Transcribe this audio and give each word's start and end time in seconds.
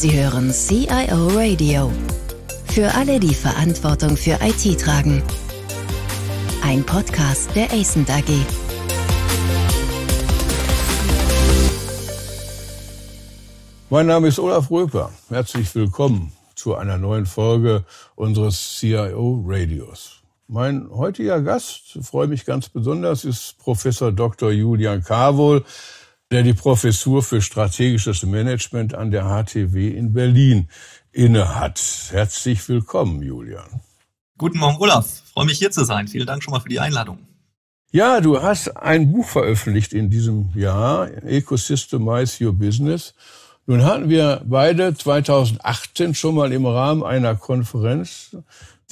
Sie 0.00 0.18
hören 0.18 0.50
CIO 0.50 1.28
Radio. 1.36 1.92
Für 2.72 2.94
alle, 2.94 3.20
die 3.20 3.34
Verantwortung 3.34 4.16
für 4.16 4.38
IT 4.40 4.80
tragen. 4.80 5.22
Ein 6.62 6.86
Podcast 6.86 7.54
der 7.54 7.70
ACENT 7.70 8.08
AG. 8.08 8.24
Mein 13.90 14.06
Name 14.06 14.28
ist 14.28 14.38
Olaf 14.38 14.70
Röper. 14.70 15.12
Herzlich 15.28 15.74
willkommen 15.74 16.32
zu 16.54 16.76
einer 16.76 16.96
neuen 16.96 17.26
Folge 17.26 17.84
unseres 18.14 18.78
CIO 18.78 19.44
Radios. 19.46 20.22
Mein 20.48 20.88
heutiger 20.90 21.42
Gast, 21.42 21.98
freue 22.00 22.26
mich 22.26 22.46
ganz 22.46 22.70
besonders, 22.70 23.26
ist 23.26 23.58
Professor 23.58 24.10
Dr. 24.10 24.50
Julian 24.50 25.04
Karwohl 25.04 25.62
der 26.30 26.44
die 26.44 26.54
Professur 26.54 27.22
für 27.24 27.42
strategisches 27.42 28.22
Management 28.22 28.94
an 28.94 29.10
der 29.10 29.24
HTW 29.24 29.88
in 29.88 30.12
Berlin 30.12 30.68
innehat. 31.10 31.80
Herzlich 32.10 32.68
willkommen, 32.68 33.20
Julian. 33.20 33.80
Guten 34.38 34.58
Morgen, 34.58 34.76
Olaf. 34.78 35.22
Freue 35.32 35.46
mich 35.46 35.58
hier 35.58 35.72
zu 35.72 35.84
sein. 35.84 36.06
Vielen 36.06 36.26
Dank 36.26 36.44
schon 36.44 36.52
mal 36.52 36.60
für 36.60 36.68
die 36.68 36.78
Einladung. 36.78 37.18
Ja, 37.90 38.20
du 38.20 38.40
hast 38.40 38.76
ein 38.76 39.10
Buch 39.10 39.26
veröffentlicht 39.26 39.92
in 39.92 40.08
diesem 40.08 40.52
Jahr, 40.54 41.10
Ecosystemize 41.24 42.44
Your 42.44 42.52
Business. 42.52 43.14
Nun 43.66 43.84
hatten 43.84 44.08
wir 44.08 44.42
beide 44.44 44.94
2018 44.94 46.14
schon 46.14 46.36
mal 46.36 46.52
im 46.52 46.64
Rahmen 46.64 47.02
einer 47.02 47.34
Konferenz 47.34 48.36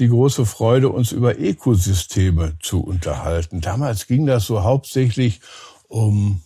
die 0.00 0.08
große 0.08 0.44
Freude, 0.44 0.88
uns 0.88 1.12
über 1.12 1.38
Ökosysteme 1.38 2.54
zu 2.60 2.80
unterhalten. 2.80 3.60
Damals 3.60 4.08
ging 4.08 4.26
das 4.26 4.46
so 4.46 4.64
hauptsächlich 4.64 5.40
um 5.86 6.42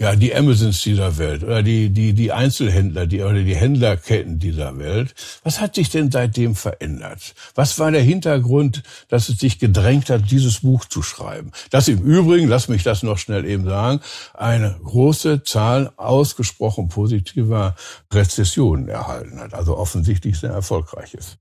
ja, 0.00 0.16
die 0.16 0.34
Amazons 0.34 0.80
dieser 0.80 1.18
Welt 1.18 1.44
oder 1.44 1.62
die, 1.62 1.90
die, 1.90 2.14
die 2.14 2.32
Einzelhändler, 2.32 3.06
die, 3.06 3.22
oder 3.22 3.42
die 3.42 3.54
Händlerketten 3.54 4.38
dieser 4.38 4.78
Welt. 4.78 5.14
Was 5.44 5.60
hat 5.60 5.74
sich 5.74 5.90
denn 5.90 6.10
seitdem 6.10 6.54
verändert? 6.54 7.34
Was 7.54 7.78
war 7.78 7.90
der 7.90 8.00
Hintergrund, 8.00 8.82
dass 9.08 9.28
es 9.28 9.38
sich 9.38 9.58
gedrängt 9.58 10.08
hat, 10.08 10.30
dieses 10.30 10.60
Buch 10.60 10.86
zu 10.86 11.02
schreiben? 11.02 11.52
Das 11.68 11.86
im 11.86 12.02
Übrigen, 12.02 12.48
lass 12.48 12.68
mich 12.68 12.82
das 12.82 13.02
noch 13.02 13.18
schnell 13.18 13.44
eben 13.44 13.66
sagen, 13.66 14.00
eine 14.32 14.80
große 14.82 15.42
Zahl 15.42 15.92
ausgesprochen 15.98 16.88
positiver 16.88 17.76
Rezessionen 18.10 18.88
erhalten 18.88 19.38
hat. 19.38 19.52
Also 19.52 19.76
offensichtlich 19.76 20.38
sehr 20.38 20.50
erfolgreich 20.50 21.12
ist. 21.12 21.36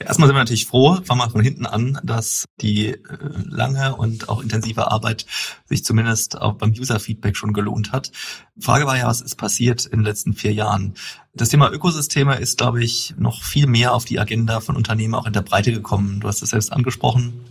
Erstmal 0.00 0.28
sind 0.28 0.36
wir 0.36 0.40
natürlich 0.40 0.66
froh, 0.66 0.98
fangen 1.02 1.20
wir 1.20 1.28
von 1.28 1.40
hinten 1.40 1.66
an, 1.66 1.98
dass 2.04 2.44
die 2.60 2.90
äh, 2.90 2.98
lange 3.48 3.96
und 3.96 4.28
auch 4.28 4.40
intensive 4.40 4.92
Arbeit 4.92 5.26
sich 5.64 5.84
zumindest 5.84 6.40
auch 6.40 6.54
beim 6.54 6.70
User-Feedback 6.70 7.36
schon 7.36 7.52
gelohnt 7.52 7.90
hat. 7.90 8.12
Frage 8.60 8.86
war 8.86 8.96
ja, 8.96 9.08
was 9.08 9.20
ist 9.20 9.34
passiert 9.34 9.86
in 9.86 9.98
den 9.98 10.04
letzten 10.04 10.34
vier 10.34 10.52
Jahren? 10.52 10.94
Das 11.34 11.48
Thema 11.48 11.72
Ökosysteme 11.72 12.36
ist, 12.36 12.58
glaube 12.58 12.82
ich, 12.82 13.14
noch 13.18 13.42
viel 13.42 13.66
mehr 13.66 13.92
auf 13.92 14.04
die 14.04 14.20
Agenda 14.20 14.60
von 14.60 14.76
Unternehmen 14.76 15.14
auch 15.14 15.26
in 15.26 15.32
der 15.32 15.42
Breite 15.42 15.72
gekommen. 15.72 16.20
Du 16.20 16.28
hast 16.28 16.42
es 16.42 16.50
selbst 16.50 16.72
angesprochen 16.72 17.44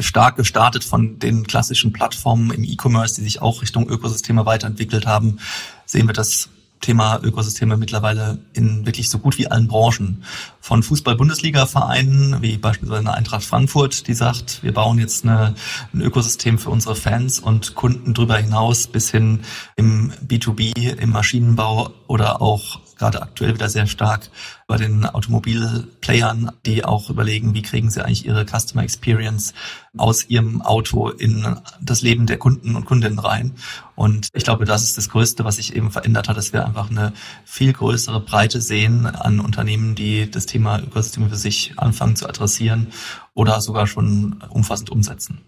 stark 0.00 0.36
gestartet 0.36 0.84
von 0.84 1.18
den 1.18 1.46
klassischen 1.46 1.92
Plattformen 1.92 2.50
im 2.50 2.64
E-Commerce, 2.64 3.14
die 3.14 3.22
sich 3.22 3.40
auch 3.40 3.62
Richtung 3.62 3.88
Ökosysteme 3.88 4.44
weiterentwickelt 4.44 5.06
haben, 5.06 5.38
sehen 5.86 6.06
wir 6.06 6.12
das 6.12 6.50
Thema 6.80 7.20
Ökosysteme 7.22 7.76
mittlerweile 7.76 8.38
in 8.52 8.86
wirklich 8.86 9.10
so 9.10 9.18
gut 9.18 9.38
wie 9.38 9.48
allen 9.48 9.68
Branchen. 9.68 10.22
Von 10.60 10.82
Fußball-Bundesliga-Vereinen 10.82 12.42
wie 12.42 12.58
beispielsweise 12.58 13.12
Eintracht 13.12 13.44
Frankfurt, 13.44 14.06
die 14.08 14.14
sagt, 14.14 14.62
wir 14.62 14.72
bauen 14.72 14.98
jetzt 14.98 15.24
eine, 15.24 15.54
ein 15.92 16.00
Ökosystem 16.00 16.58
für 16.58 16.70
unsere 16.70 16.94
Fans 16.94 17.40
und 17.40 17.74
Kunden 17.74 18.14
darüber 18.14 18.36
hinaus 18.36 18.86
bis 18.86 19.10
hin 19.10 19.40
im 19.76 20.12
B2B, 20.26 20.96
im 20.98 21.10
Maschinenbau 21.10 21.90
oder 22.06 22.40
auch 22.42 22.80
gerade 22.96 23.22
aktuell 23.22 23.54
wieder 23.54 23.68
sehr 23.68 23.86
stark 23.86 24.30
bei 24.66 24.76
den 24.76 25.04
Automobilplayern, 25.06 26.52
die 26.64 26.84
auch 26.84 27.10
überlegen, 27.10 27.54
wie 27.54 27.62
kriegen 27.62 27.90
sie 27.90 28.04
eigentlich 28.04 28.26
ihre 28.26 28.44
Customer 28.44 28.82
Experience 28.82 29.54
aus 29.96 30.28
ihrem 30.28 30.62
Auto 30.62 31.08
in 31.10 31.58
das 31.80 32.02
Leben 32.02 32.26
der 32.26 32.38
Kunden 32.38 32.74
und 32.74 32.84
Kundinnen 32.84 33.18
rein. 33.18 33.52
Und 33.94 34.28
ich 34.32 34.44
glaube, 34.44 34.64
das 34.64 34.82
ist 34.82 34.96
das 34.96 35.08
Größte, 35.08 35.44
was 35.44 35.56
sich 35.56 35.76
eben 35.76 35.90
verändert 35.90 36.28
hat, 36.28 36.36
dass 36.36 36.52
wir 36.52 36.64
einfach 36.64 36.90
eine 36.90 37.12
viel 37.44 37.72
größere 37.72 38.20
Breite 38.20 38.60
sehen 38.60 39.06
an 39.06 39.40
Unternehmen, 39.40 39.94
die 39.94 40.30
das 40.30 40.46
Thema 40.46 40.78
Ökosysteme 40.80 41.28
für 41.28 41.36
sich 41.36 41.78
anfangen 41.78 42.16
zu 42.16 42.28
adressieren 42.28 42.88
oder 43.34 43.60
sogar 43.60 43.86
schon 43.86 44.42
umfassend 44.50 44.90
umsetzen. 44.90 45.40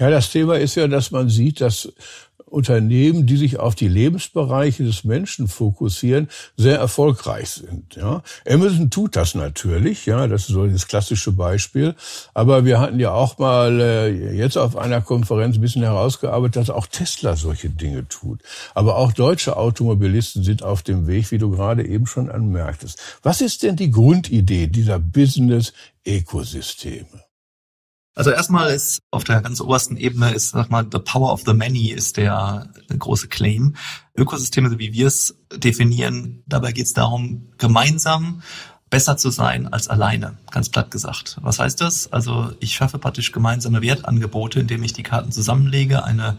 Ja, 0.00 0.08
das 0.08 0.30
Thema 0.30 0.58
ist 0.58 0.76
ja, 0.76 0.88
dass 0.88 1.10
man 1.10 1.28
sieht, 1.28 1.60
dass 1.60 1.92
Unternehmen, 2.46 3.26
die 3.26 3.36
sich 3.36 3.58
auf 3.58 3.74
die 3.74 3.88
Lebensbereiche 3.88 4.82
des 4.82 5.04
Menschen 5.04 5.46
fokussieren, 5.46 6.30
sehr 6.56 6.78
erfolgreich 6.78 7.50
sind. 7.50 7.96
Ja. 7.96 8.22
Amazon 8.48 8.88
tut 8.90 9.14
das 9.14 9.34
natürlich, 9.34 10.06
ja, 10.06 10.26
das 10.26 10.48
ist 10.48 10.54
so 10.54 10.66
das 10.66 10.88
klassische 10.88 11.32
Beispiel. 11.32 11.94
Aber 12.32 12.64
wir 12.64 12.80
hatten 12.80 12.98
ja 12.98 13.12
auch 13.12 13.36
mal 13.36 13.78
äh, 13.78 14.34
jetzt 14.34 14.56
auf 14.56 14.78
einer 14.78 15.02
Konferenz 15.02 15.56
ein 15.56 15.60
bisschen 15.60 15.82
herausgearbeitet, 15.82 16.56
dass 16.56 16.70
auch 16.70 16.86
Tesla 16.86 17.36
solche 17.36 17.68
Dinge 17.68 18.08
tut. 18.08 18.40
Aber 18.74 18.96
auch 18.96 19.12
deutsche 19.12 19.58
Automobilisten 19.58 20.42
sind 20.42 20.62
auf 20.62 20.82
dem 20.82 21.06
Weg, 21.06 21.30
wie 21.30 21.36
du 21.36 21.50
gerade 21.50 21.86
eben 21.86 22.06
schon 22.06 22.30
anmerktest. 22.30 22.98
Was 23.22 23.42
ist 23.42 23.62
denn 23.62 23.76
die 23.76 23.90
Grundidee 23.90 24.66
dieser 24.66 24.98
Business-Ökosysteme? 24.98 27.29
Also 28.14 28.30
erstmal 28.30 28.70
ist 28.70 29.00
auf 29.10 29.24
der 29.24 29.40
ganz 29.40 29.60
obersten 29.60 29.96
Ebene 29.96 30.34
ist, 30.34 30.50
sag 30.50 30.68
mal, 30.68 30.86
the 30.90 30.98
power 30.98 31.32
of 31.32 31.42
the 31.46 31.54
many 31.54 31.90
ist 31.90 32.16
der 32.16 32.68
große 32.88 33.28
Claim. 33.28 33.76
Ökosysteme, 34.16 34.78
wie 34.78 34.92
wir 34.92 35.06
es 35.06 35.36
definieren, 35.54 36.42
dabei 36.46 36.72
geht 36.72 36.86
es 36.86 36.92
darum, 36.92 37.50
gemeinsam 37.56 38.42
besser 38.90 39.16
zu 39.16 39.30
sein 39.30 39.72
als 39.72 39.86
alleine, 39.86 40.36
ganz 40.50 40.68
platt 40.68 40.90
gesagt. 40.90 41.38
Was 41.40 41.60
heißt 41.60 41.80
das? 41.80 42.12
Also 42.12 42.52
ich 42.58 42.74
schaffe 42.74 42.98
praktisch 42.98 43.30
gemeinsame 43.30 43.80
Wertangebote, 43.80 44.58
indem 44.58 44.82
ich 44.82 44.92
die 44.92 45.04
Karten 45.04 45.30
zusammenlege, 45.30 46.04
eine 46.04 46.36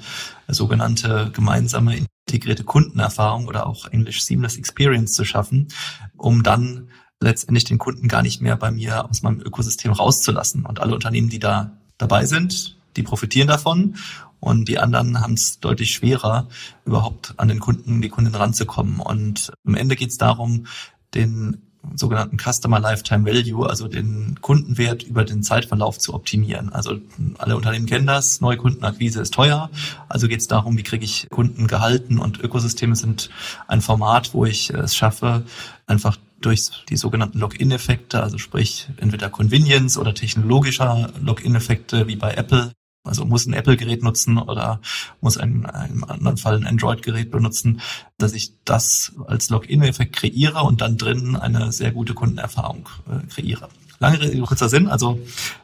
sogenannte 0.50 1.32
gemeinsame 1.34 2.06
integrierte 2.28 2.66
Kundenerfahrung 2.66 3.48
oder 3.48 3.66
auch 3.66 3.88
englisch 3.88 4.24
Seamless 4.24 4.58
Experience 4.58 5.14
zu 5.14 5.24
schaffen, 5.24 5.70
um 6.18 6.44
dann 6.44 6.90
letztendlich 7.22 7.64
den 7.64 7.78
Kunden 7.78 8.08
gar 8.08 8.22
nicht 8.22 8.42
mehr 8.42 8.58
bei 8.58 8.72
mir 8.72 9.10
aus 9.10 9.22
meinem 9.22 9.40
Ökosystem 9.40 9.92
rauszulassen. 9.92 10.66
Und 10.66 10.82
alle 10.82 10.94
Unternehmen, 10.94 11.30
die 11.30 11.40
da 11.40 11.72
dabei 11.98 12.26
sind, 12.26 12.78
die 12.98 13.04
profitieren 13.04 13.48
davon. 13.48 13.96
Und 14.40 14.68
die 14.68 14.80
anderen 14.80 15.22
haben 15.22 15.36
es 15.36 15.60
deutlich 15.60 15.92
schwerer, 15.94 16.48
überhaupt 16.84 17.36
an 17.38 17.48
den 17.48 17.60
Kunden, 17.60 18.02
die 18.02 18.10
Kunden 18.10 18.34
ranzukommen. 18.34 19.00
Und 19.00 19.54
am 19.66 19.76
Ende 19.76 19.96
geht 19.96 20.10
es 20.10 20.18
darum, 20.18 20.66
den 21.14 21.62
sogenannten 21.96 22.38
Customer 22.38 22.80
Lifetime 22.80 23.26
Value, 23.26 23.68
also 23.68 23.88
den 23.88 24.40
Kundenwert 24.42 25.04
über 25.04 25.24
den 25.24 25.44
Zeitverlauf 25.44 26.00
zu 26.00 26.14
optimieren. 26.14 26.70
Also 26.70 27.00
alle 27.38 27.56
Unternehmen 27.56 27.86
kennen 27.86 28.08
das, 28.08 28.42
neue 28.42 28.58
Kundenakquise 28.58 29.22
ist 29.22 29.34
teuer. 29.34 29.70
Also 30.08 30.28
geht 30.28 30.42
es 30.42 30.48
darum, 30.48 30.78
wie 30.78 30.84
kriege 30.84 31.06
ich 31.06 31.28
Kunden 31.30 31.68
gehalten 31.68 32.20
und 32.20 32.40
Ökosysteme 32.40 32.96
sind 32.96 33.30
ein 33.68 33.82
Format, 33.82 34.34
wo 34.34 34.46
ich 34.46 34.70
es 34.70 34.96
schaffe, 34.96 35.44
einfach 35.88 36.18
durch 36.42 36.70
die 36.90 36.98
sogenannten 36.98 37.40
Login-Effekte, 37.40 38.22
also 38.22 38.38
sprich 38.38 38.88
entweder 38.98 39.30
Convenience 39.30 39.98
oder 39.98 40.14
technologischer 40.14 41.12
Login-Effekte 41.22 42.08
wie 42.08 42.16
bei 42.16 42.34
Apple. 42.34 42.72
Also 43.04 43.26
muss 43.26 43.48
ein 43.48 43.54
Apple-Gerät 43.54 44.04
nutzen 44.04 44.38
oder 44.38 44.80
muss 45.22 45.38
ein, 45.38 45.68
im 45.90 46.04
anderen 46.04 46.38
Fall 46.38 46.56
ein 46.58 46.68
Android-Gerät 46.68 47.32
benutzen, 47.32 47.82
dass 48.20 48.34
ich 48.34 48.54
das 48.64 49.14
als 49.26 49.50
Login-Effekt 49.50 50.16
kreiere 50.16 50.62
und 50.64 50.82
dann 50.82 50.98
drinnen 50.98 51.36
eine 51.36 51.72
sehr 51.72 51.92
gute 51.92 52.14
Kundenerfahrung 52.14 52.88
äh, 53.10 53.26
kreiere. 53.28 53.70
Lange 54.00 54.22
Rede, 54.22 54.40
kurzer 54.42 54.70
Sinn. 54.70 54.88
Also 54.88 55.20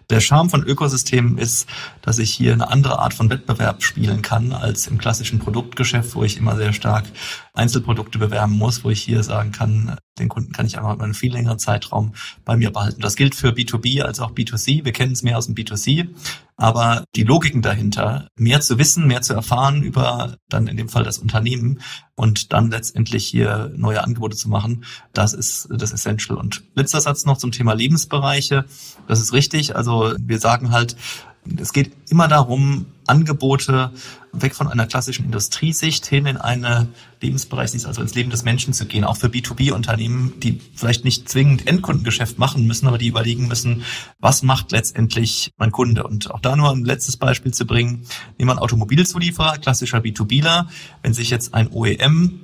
der 0.09 0.22
Charme 0.22 0.50
von 0.50 0.63
Ökosystemen 0.63 1.38
ist, 1.38 1.68
dass 2.01 2.18
ich 2.18 2.34
hier 2.34 2.53
eine 2.53 2.69
andere 2.69 3.00
Art 3.00 3.13
von 3.13 3.29
Wettbewerb 3.29 3.84
spielen 3.84 4.22
kann 4.22 4.53
als 4.53 4.88
im 4.88 4.97
klassischen 4.97 5.40
Produktgeschäft, 5.40 6.16
wo 6.16 6.23
ich 6.23 6.38
immer 6.38 6.56
sehr 6.56 6.73
stark 6.73 7.06
Einzelprodukte 7.53 8.18
bewerben 8.18 8.54
muss, 8.54 8.83
wo 8.83 8.89
ich 8.89 9.01
hier 9.01 9.24
sagen 9.24 9.51
kann, 9.51 9.98
den 10.19 10.30
Kunden 10.30 10.51
kann 10.51 10.65
ich 10.65 10.77
einfach 10.77 10.94
über 10.94 11.04
einen 11.04 11.13
viel 11.13 11.33
längeren 11.33 11.59
Zeitraum 11.59 12.13
bei 12.45 12.56
mir 12.56 12.71
behalten. 12.71 13.01
Das 13.01 13.15
gilt 13.15 13.36
für 13.36 13.50
B2B 13.50 14.01
als 14.01 14.19
auch 14.19 14.31
B2C. 14.31 14.86
Wir 14.86 14.94
kennen 14.94 15.13
es 15.13 15.24
mehr 15.24 15.38
aus 15.38 15.48
dem 15.48 15.56
B2C. 15.56 16.10
Aber 16.60 17.03
die 17.15 17.21
Logiken 17.24 17.62
dahinter, 17.62 18.30
mehr 18.36 18.62
zu 18.62 18.80
wissen, 18.80 19.06
mehr 19.06 19.21
zu 19.21 19.33
erfahren 19.33 19.83
über 19.83 20.38
dann 20.50 20.65
in 20.65 20.75
dem 20.75 20.89
Fall 20.89 21.03
das 21.03 21.19
Unternehmen 21.19 21.81
und 22.15 22.51
dann 22.51 22.71
letztendlich 22.71 23.27
hier 23.27 23.71
neue 23.75 24.03
Angebote 24.03 24.36
zu 24.36 24.50
machen, 24.50 24.83
das 25.13 25.33
ist 25.33 25.68
das 25.69 25.92
Essential. 25.92 26.36
Und 26.36 26.63
letzter 26.74 27.00
Satz 27.00 27.25
noch 27.25 27.38
zum 27.38 27.51
Thema 27.51 27.74
Lebensbereiche. 27.74 28.65
Das 29.07 29.21
ist 29.21 29.33
richtig. 29.33 29.75
Also 29.75 29.97
wir 30.20 30.40
sagen 30.40 30.72
halt, 30.72 30.96
es 31.60 31.74
geht 31.74 31.92
immer 32.10 32.28
darum, 32.28 32.88
Angebote 33.06 33.92
weg 34.34 34.54
von 34.54 34.68
einer 34.68 34.86
klassischen 34.86 35.26
Industriesicht 35.26 36.06
hin 36.06 36.26
in 36.26 36.38
eine 36.38 36.90
Lebensbereichsicht, 37.22 37.86
also 37.86 38.02
ins 38.02 38.16
Leben 38.16 38.30
des 38.30 38.44
Menschen 38.44 38.74
zu 38.74 38.86
gehen, 38.86 39.04
auch 39.04 39.18
für 39.18 39.28
B2B-Unternehmen, 39.28 40.34
die 40.42 40.60
vielleicht 40.76 41.06
nicht 41.06 41.30
zwingend 41.30 41.66
Endkundengeschäft 41.66 42.38
machen 42.38 42.68
müssen, 42.68 42.88
aber 42.88 42.98
die 42.98 43.08
überlegen 43.08 43.48
müssen, 43.48 43.84
was 44.20 44.44
macht 44.44 44.72
letztendlich 44.72 45.52
mein 45.58 45.72
Kunde? 45.72 46.04
Und 46.04 46.30
auch 46.32 46.42
da 46.42 46.56
nur 46.56 46.70
ein 46.70 46.86
letztes 46.86 47.18
Beispiel 47.18 47.54
zu 47.54 47.66
bringen, 47.66 48.06
nehmen 48.38 48.50
wir 48.50 48.52
einen 48.52 48.60
Automobilzulieferer, 48.60 49.58
klassischer 49.60 50.00
B2Bler, 50.00 50.68
wenn 51.02 51.14
sich 51.14 51.30
jetzt 51.30 51.54
ein 51.54 51.72
OEM 51.72 52.42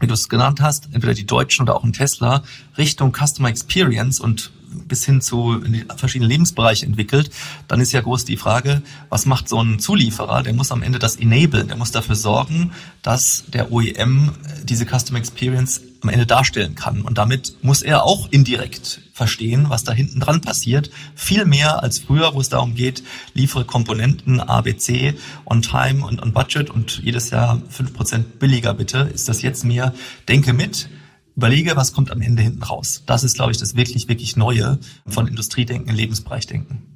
wie 0.00 0.08
du 0.08 0.14
es 0.14 0.28
genannt 0.28 0.60
hast, 0.60 0.86
entweder 0.92 1.14
die 1.14 1.26
Deutschen 1.26 1.62
oder 1.62 1.76
auch 1.76 1.84
ein 1.84 1.92
Tesla, 1.92 2.42
Richtung 2.76 3.12
Customer 3.12 3.48
Experience 3.48 4.18
und 4.18 4.50
bis 4.86 5.04
hin 5.04 5.20
zu 5.20 5.62
verschiedenen 5.96 6.30
Lebensbereiche 6.30 6.86
entwickelt, 6.86 7.30
dann 7.68 7.80
ist 7.80 7.92
ja 7.92 8.00
groß 8.00 8.24
die 8.24 8.36
Frage, 8.36 8.82
was 9.08 9.26
macht 9.26 9.48
so 9.48 9.62
ein 9.62 9.78
Zulieferer? 9.78 10.42
Der 10.42 10.52
muss 10.52 10.72
am 10.72 10.82
Ende 10.82 10.98
das 10.98 11.16
enablen, 11.16 11.68
der 11.68 11.76
muss 11.76 11.90
dafür 11.92 12.16
sorgen, 12.16 12.72
dass 13.02 13.44
der 13.48 13.72
OEM 13.72 14.32
diese 14.64 14.86
Customer 14.86 15.18
Experience 15.18 15.80
am 16.02 16.08
Ende 16.08 16.26
darstellen 16.26 16.74
kann. 16.74 17.02
Und 17.02 17.18
damit 17.18 17.56
muss 17.62 17.82
er 17.82 18.04
auch 18.04 18.28
indirekt 18.30 19.00
verstehen, 19.12 19.66
was 19.68 19.84
da 19.84 19.92
hinten 19.92 20.20
dran 20.20 20.40
passiert. 20.40 20.90
Viel 21.14 21.44
mehr 21.44 21.82
als 21.82 22.00
früher, 22.00 22.34
wo 22.34 22.40
es 22.40 22.48
darum 22.48 22.74
geht, 22.74 23.02
liefere 23.34 23.64
Komponenten 23.64 24.40
ABC 24.40 25.14
on 25.44 25.62
time 25.62 26.04
und 26.04 26.20
on 26.20 26.32
budget 26.32 26.70
und 26.70 27.00
jedes 27.02 27.30
Jahr 27.30 27.62
fünf 27.68 27.94
Prozent 27.94 28.38
billiger 28.38 28.74
bitte, 28.74 28.98
ist 29.14 29.28
das 29.28 29.42
jetzt 29.42 29.64
mehr, 29.64 29.94
denke 30.28 30.52
mit, 30.52 30.88
überlege, 31.36 31.76
was 31.76 31.92
kommt 31.92 32.10
am 32.10 32.20
Ende 32.20 32.42
hinten 32.42 32.62
raus. 32.62 33.02
Das 33.06 33.24
ist, 33.24 33.34
glaube 33.34 33.52
ich, 33.52 33.58
das 33.58 33.76
wirklich, 33.76 34.08
wirklich 34.08 34.36
Neue 34.36 34.78
von 35.06 35.26
Industriedenken, 35.26 35.94
Lebensbereichdenken. 35.94 36.92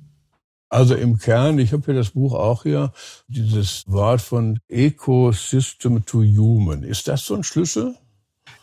Also 0.69 0.95
im 0.95 1.19
Kern, 1.19 1.59
ich 1.59 1.73
habe 1.73 1.85
hier 1.85 1.95
das 1.95 2.11
Buch 2.11 2.35
auch 2.35 2.65
hier, 2.65 2.93
dieses 3.29 3.85
Wort 3.87 4.21
von 4.21 4.59
Ecosystem 4.69 6.05
to 6.05 6.23
Human. 6.23 6.83
Ist 6.83 7.07
das 7.09 7.25
so 7.25 7.35
ein 7.35 7.45
Schlüssel? 7.45 7.95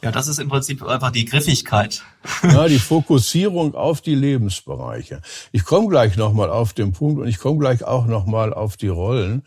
Ja, 0.04 0.12
das 0.12 0.28
ist 0.28 0.38
im 0.40 0.50
Prinzip 0.50 0.84
einfach 0.84 1.12
die 1.12 1.24
Griffigkeit. 1.24 2.04
Ja, 2.44 2.68
die 2.68 2.80
Fokussierung 2.80 3.74
auf 3.74 4.02
die 4.02 4.16
Lebensbereiche. 4.16 5.22
Ich 5.54 5.64
komme 5.64 5.88
gleich 5.88 6.18
nochmal 6.18 6.50
auf 6.50 6.74
den 6.74 6.92
Punkt 6.92 7.22
und 7.22 7.28
ich 7.28 7.40
komme 7.40 7.60
gleich 7.60 7.86
auch 7.86 8.06
nochmal 8.06 8.54
auf 8.54 8.75
die 8.75 8.90
Rollen. 8.90 9.44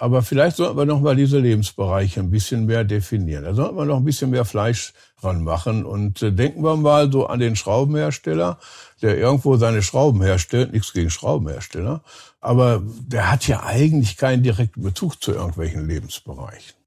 Aber 0.00 0.22
vielleicht 0.22 0.56
sollten 0.56 0.78
wir 0.78 0.86
noch 0.86 1.02
mal 1.02 1.14
diese 1.14 1.38
Lebensbereiche 1.38 2.20
ein 2.20 2.30
bisschen 2.30 2.64
mehr 2.64 2.84
definieren. 2.84 3.44
Da 3.44 3.52
sollten 3.52 3.76
wir 3.76 3.84
noch 3.84 3.98
ein 3.98 4.04
bisschen 4.06 4.30
mehr 4.30 4.46
Fleisch 4.46 4.94
dran 5.20 5.44
machen. 5.44 5.84
Und 5.84 6.22
äh, 6.22 6.32
denken 6.32 6.64
wir 6.64 6.74
mal 6.76 7.12
so 7.12 7.26
an 7.26 7.38
den 7.38 7.54
Schraubenhersteller, 7.54 8.58
der 9.02 9.18
irgendwo 9.18 9.58
seine 9.58 9.82
Schrauben 9.82 10.22
herstellt. 10.22 10.72
Nichts 10.72 10.94
gegen 10.94 11.10
Schraubenhersteller. 11.10 12.02
Aber 12.40 12.82
der 12.82 13.30
hat 13.30 13.46
ja 13.46 13.62
eigentlich 13.62 14.16
keinen 14.16 14.42
direkten 14.42 14.80
Bezug 14.80 15.22
zu 15.22 15.32
irgendwelchen 15.32 15.86
Lebensbereichen. 15.86 16.79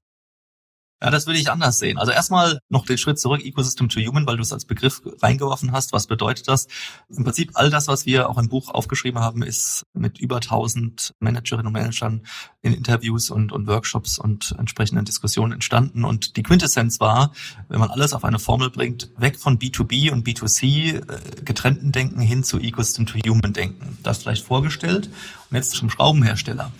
Ja, 1.02 1.10
das 1.10 1.26
würde 1.26 1.38
ich 1.38 1.50
anders 1.50 1.78
sehen. 1.78 1.98
Also 1.98 2.12
erstmal 2.12 2.60
noch 2.70 2.86
den 2.86 2.96
Schritt 2.96 3.18
zurück, 3.18 3.44
Ecosystem 3.44 3.88
to 3.88 4.00
Human, 4.00 4.26
weil 4.26 4.36
du 4.36 4.42
es 4.42 4.52
als 4.52 4.64
Begriff 4.64 5.02
reingeworfen 5.20 5.72
hast. 5.72 5.92
Was 5.92 6.06
bedeutet 6.06 6.48
das? 6.48 6.66
Im 7.14 7.24
Prinzip 7.24 7.50
all 7.54 7.68
das, 7.68 7.88
was 7.88 8.06
wir 8.06 8.30
auch 8.30 8.38
im 8.38 8.48
Buch 8.48 8.72
aufgeschrieben 8.72 9.20
haben, 9.20 9.42
ist 9.42 9.84
mit 9.92 10.18
über 10.18 10.36
1000 10.36 11.12
Managerinnen 11.20 11.66
und 11.66 11.72
Managern 11.74 12.22
in 12.62 12.72
Interviews 12.72 13.30
und, 13.30 13.52
und 13.52 13.66
Workshops 13.66 14.18
und 14.18 14.54
entsprechenden 14.58 15.04
Diskussionen 15.04 15.52
entstanden. 15.52 16.04
Und 16.04 16.36
die 16.36 16.42
Quintessenz 16.42 17.00
war, 17.00 17.32
wenn 17.68 17.80
man 17.80 17.90
alles 17.90 18.14
auf 18.14 18.24
eine 18.24 18.38
Formel 18.38 18.70
bringt, 18.70 19.10
weg 19.18 19.38
von 19.38 19.58
B2B 19.58 20.10
und 20.10 20.26
B2C, 20.26 20.94
äh, 20.94 21.42
getrennten 21.44 21.92
Denken 21.92 22.20
hin 22.20 22.44
zu 22.44 22.58
Ecosystem 22.58 23.04
to 23.04 23.18
Human 23.28 23.52
Denken. 23.52 23.98
Das 24.02 24.22
vielleicht 24.22 24.44
vorgestellt. 24.44 25.10
Und 25.50 25.56
jetzt 25.56 25.72
zum 25.72 25.90
Schraubenhersteller 25.90 26.72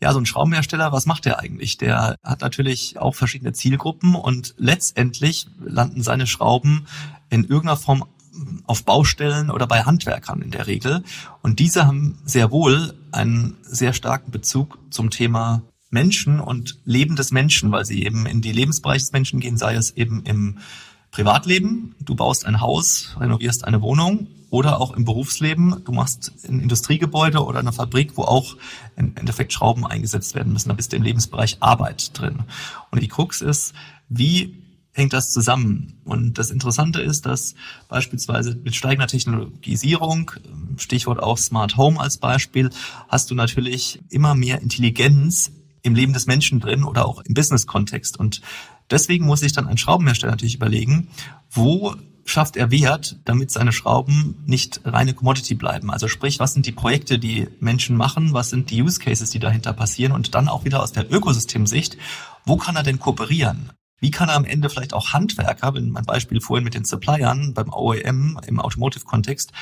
ja, 0.00 0.12
so 0.12 0.18
ein 0.18 0.26
Schraubenhersteller, 0.26 0.92
was 0.92 1.06
macht 1.06 1.24
der 1.24 1.38
eigentlich? 1.40 1.78
Der 1.78 2.16
hat 2.22 2.40
natürlich 2.40 2.98
auch 2.98 3.14
verschiedene 3.14 3.52
Zielgruppen 3.52 4.14
und 4.14 4.54
letztendlich 4.58 5.46
landen 5.64 6.02
seine 6.02 6.26
Schrauben 6.26 6.86
in 7.30 7.44
irgendeiner 7.44 7.76
Form 7.76 8.04
auf 8.66 8.84
Baustellen 8.84 9.50
oder 9.50 9.66
bei 9.66 9.84
Handwerkern 9.84 10.42
in 10.42 10.50
der 10.50 10.66
Regel. 10.66 11.04
Und 11.42 11.58
diese 11.58 11.86
haben 11.86 12.18
sehr 12.24 12.50
wohl 12.50 12.94
einen 13.12 13.56
sehr 13.62 13.92
starken 13.92 14.30
Bezug 14.30 14.78
zum 14.90 15.10
Thema 15.10 15.62
Menschen 15.90 16.40
und 16.40 16.80
Leben 16.84 17.14
des 17.14 17.30
Menschen, 17.30 17.70
weil 17.70 17.84
sie 17.84 18.04
eben 18.04 18.26
in 18.26 18.40
die 18.40 18.52
Lebensbereiche 18.52 19.04
des 19.04 19.12
Menschen 19.12 19.40
gehen, 19.40 19.56
sei 19.56 19.74
es 19.74 19.92
eben 19.92 20.24
im 20.24 20.58
Privatleben, 21.12 21.94
du 22.00 22.16
baust 22.16 22.44
ein 22.44 22.60
Haus, 22.60 23.14
renovierst 23.20 23.64
eine 23.64 23.80
Wohnung 23.80 24.26
oder 24.54 24.80
auch 24.80 24.92
im 24.92 25.04
Berufsleben, 25.04 25.82
du 25.84 25.90
machst 25.90 26.30
ein 26.48 26.60
Industriegebäude 26.60 27.44
oder 27.44 27.58
eine 27.58 27.72
Fabrik, 27.72 28.12
wo 28.14 28.22
auch 28.22 28.56
im 28.94 29.16
Endeffekt 29.16 29.52
Schrauben 29.52 29.84
eingesetzt 29.84 30.36
werden 30.36 30.52
müssen. 30.52 30.68
Da 30.68 30.76
bist 30.76 30.92
du 30.92 30.96
im 30.96 31.02
Lebensbereich 31.02 31.56
Arbeit 31.58 32.16
drin. 32.16 32.44
Und 32.92 33.02
die 33.02 33.08
Krux 33.08 33.40
ist, 33.40 33.74
wie 34.08 34.62
hängt 34.92 35.12
das 35.12 35.32
zusammen? 35.32 35.94
Und 36.04 36.38
das 36.38 36.52
Interessante 36.52 37.02
ist, 37.02 37.26
dass 37.26 37.56
beispielsweise 37.88 38.54
mit 38.54 38.76
steigender 38.76 39.08
Technologisierung, 39.08 40.30
Stichwort 40.76 41.20
auch 41.20 41.36
Smart 41.36 41.76
Home 41.76 41.98
als 41.98 42.18
Beispiel, 42.18 42.70
hast 43.08 43.32
du 43.32 43.34
natürlich 43.34 44.04
immer 44.08 44.36
mehr 44.36 44.62
Intelligenz 44.62 45.50
im 45.82 45.96
Leben 45.96 46.12
des 46.12 46.26
Menschen 46.26 46.60
drin 46.60 46.84
oder 46.84 47.08
auch 47.08 47.22
im 47.22 47.34
Business-Kontext. 47.34 48.20
Und 48.20 48.40
deswegen 48.88 49.26
muss 49.26 49.40
sich 49.40 49.52
dann 49.52 49.66
ein 49.66 49.78
Schraubenhersteller 49.78 50.30
natürlich 50.30 50.54
überlegen, 50.54 51.08
wo 51.50 51.96
schafft 52.24 52.56
er 52.56 52.70
Wert, 52.70 53.20
damit 53.24 53.50
seine 53.50 53.72
Schrauben 53.72 54.42
nicht 54.46 54.80
reine 54.84 55.14
Commodity 55.14 55.54
bleiben. 55.54 55.90
Also 55.90 56.08
sprich, 56.08 56.38
was 56.38 56.54
sind 56.54 56.66
die 56.66 56.72
Projekte, 56.72 57.18
die 57.18 57.48
Menschen 57.60 57.96
machen, 57.96 58.32
was 58.32 58.50
sind 58.50 58.70
die 58.70 58.82
Use 58.82 58.98
Cases, 58.98 59.30
die 59.30 59.38
dahinter 59.38 59.72
passieren 59.72 60.12
und 60.12 60.34
dann 60.34 60.48
auch 60.48 60.64
wieder 60.64 60.82
aus 60.82 60.92
der 60.92 61.10
Ökosystemsicht, 61.12 61.96
wo 62.44 62.56
kann 62.56 62.76
er 62.76 62.82
denn 62.82 62.98
kooperieren? 62.98 63.72
Wie 64.00 64.10
kann 64.10 64.28
er 64.28 64.36
am 64.36 64.44
Ende 64.44 64.68
vielleicht 64.68 64.92
auch 64.92 65.12
Handwerker, 65.12 65.74
wenn 65.74 65.90
mein 65.90 66.04
Beispiel 66.04 66.40
vorhin 66.40 66.64
mit 66.64 66.74
den 66.74 66.84
Suppliern 66.84 67.54
beim 67.54 67.72
OEM 67.72 68.38
im 68.46 68.60
Automotive-Kontext, 68.60 69.52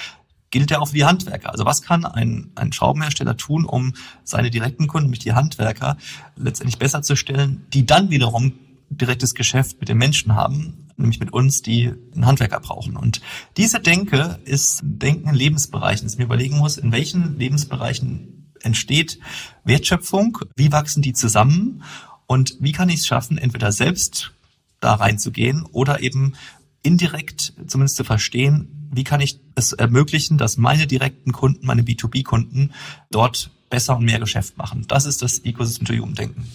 gilt 0.51 0.71
er 0.71 0.83
auch 0.83 0.91
die 0.91 1.05
Handwerker. 1.05 1.51
Also 1.51 1.65
was 1.65 1.83
kann 1.83 2.05
ein, 2.05 2.53
ein 2.55 2.73
Schraubenhersteller 2.73 3.37
tun, 3.37 3.65
um 3.65 3.95
seine 4.23 4.51
direkten 4.51 4.87
Kunden, 4.87 5.07
nämlich 5.07 5.21
die 5.21 5.33
Handwerker, 5.33 5.97
letztendlich 6.37 6.79
besser 6.79 7.03
zu 7.03 7.17
stellen, 7.17 7.67
die 7.73 7.87
dann 7.87 8.11
wiederum 8.11 8.53
direktes 8.91 9.35
Geschäft 9.35 9.81
mit 9.81 9.89
den 9.89 9.97
Menschen 9.97 10.35
haben, 10.35 10.89
nämlich 11.03 11.21
mit 11.21 11.33
uns, 11.33 11.63
die 11.63 11.93
einen 12.15 12.27
Handwerker 12.27 12.61
brauchen. 12.61 12.97
Und 12.97 13.21
diese 13.57 13.81
Denke 13.81 14.39
ist 14.45 14.81
Denken 14.83 15.29
in 15.29 15.35
Lebensbereichen, 15.35 16.07
dass 16.07 16.19
mir 16.19 16.25
überlegen 16.25 16.59
muss, 16.59 16.79
in 16.79 16.93
welchen 16.93 17.39
Lebensbereichen 17.39 18.53
entsteht 18.63 19.19
Wertschöpfung, 19.65 20.39
wie 20.57 20.73
wachsen 20.73 21.03
die 21.03 21.13
zusammen 21.13 21.83
und 22.27 22.57
wie 22.61 22.73
kann 22.73 22.89
ich 22.89 23.01
es 23.01 23.07
schaffen, 23.07 23.39
entweder 23.39 23.73
selbst 23.73 24.33
da 24.81 24.95
reinzugehen 24.95 25.65
oder 25.73 26.01
eben 26.01 26.35
indirekt 26.83 27.55
zumindest 27.67 27.97
zu 27.97 28.05
verstehen, 28.05 28.89
wie 28.93 29.05
kann 29.05 29.21
ich 29.21 29.41
es 29.55 29.73
ermöglichen, 29.73 30.39
dass 30.39 30.57
meine 30.57 30.87
direkten 30.87 31.33
Kunden, 31.33 31.67
meine 31.67 31.83
B2B-Kunden 31.83 32.73
dort 33.11 33.51
besser 33.71 33.97
und 33.97 34.05
mehr 34.05 34.19
Geschäft 34.19 34.59
machen. 34.59 34.85
Das 34.89 35.07
ist 35.07 35.23
das 35.23 35.39
Ecosystem 35.41 35.87
to 35.87 35.95
Human 35.95 36.15
Denken. 36.15 36.47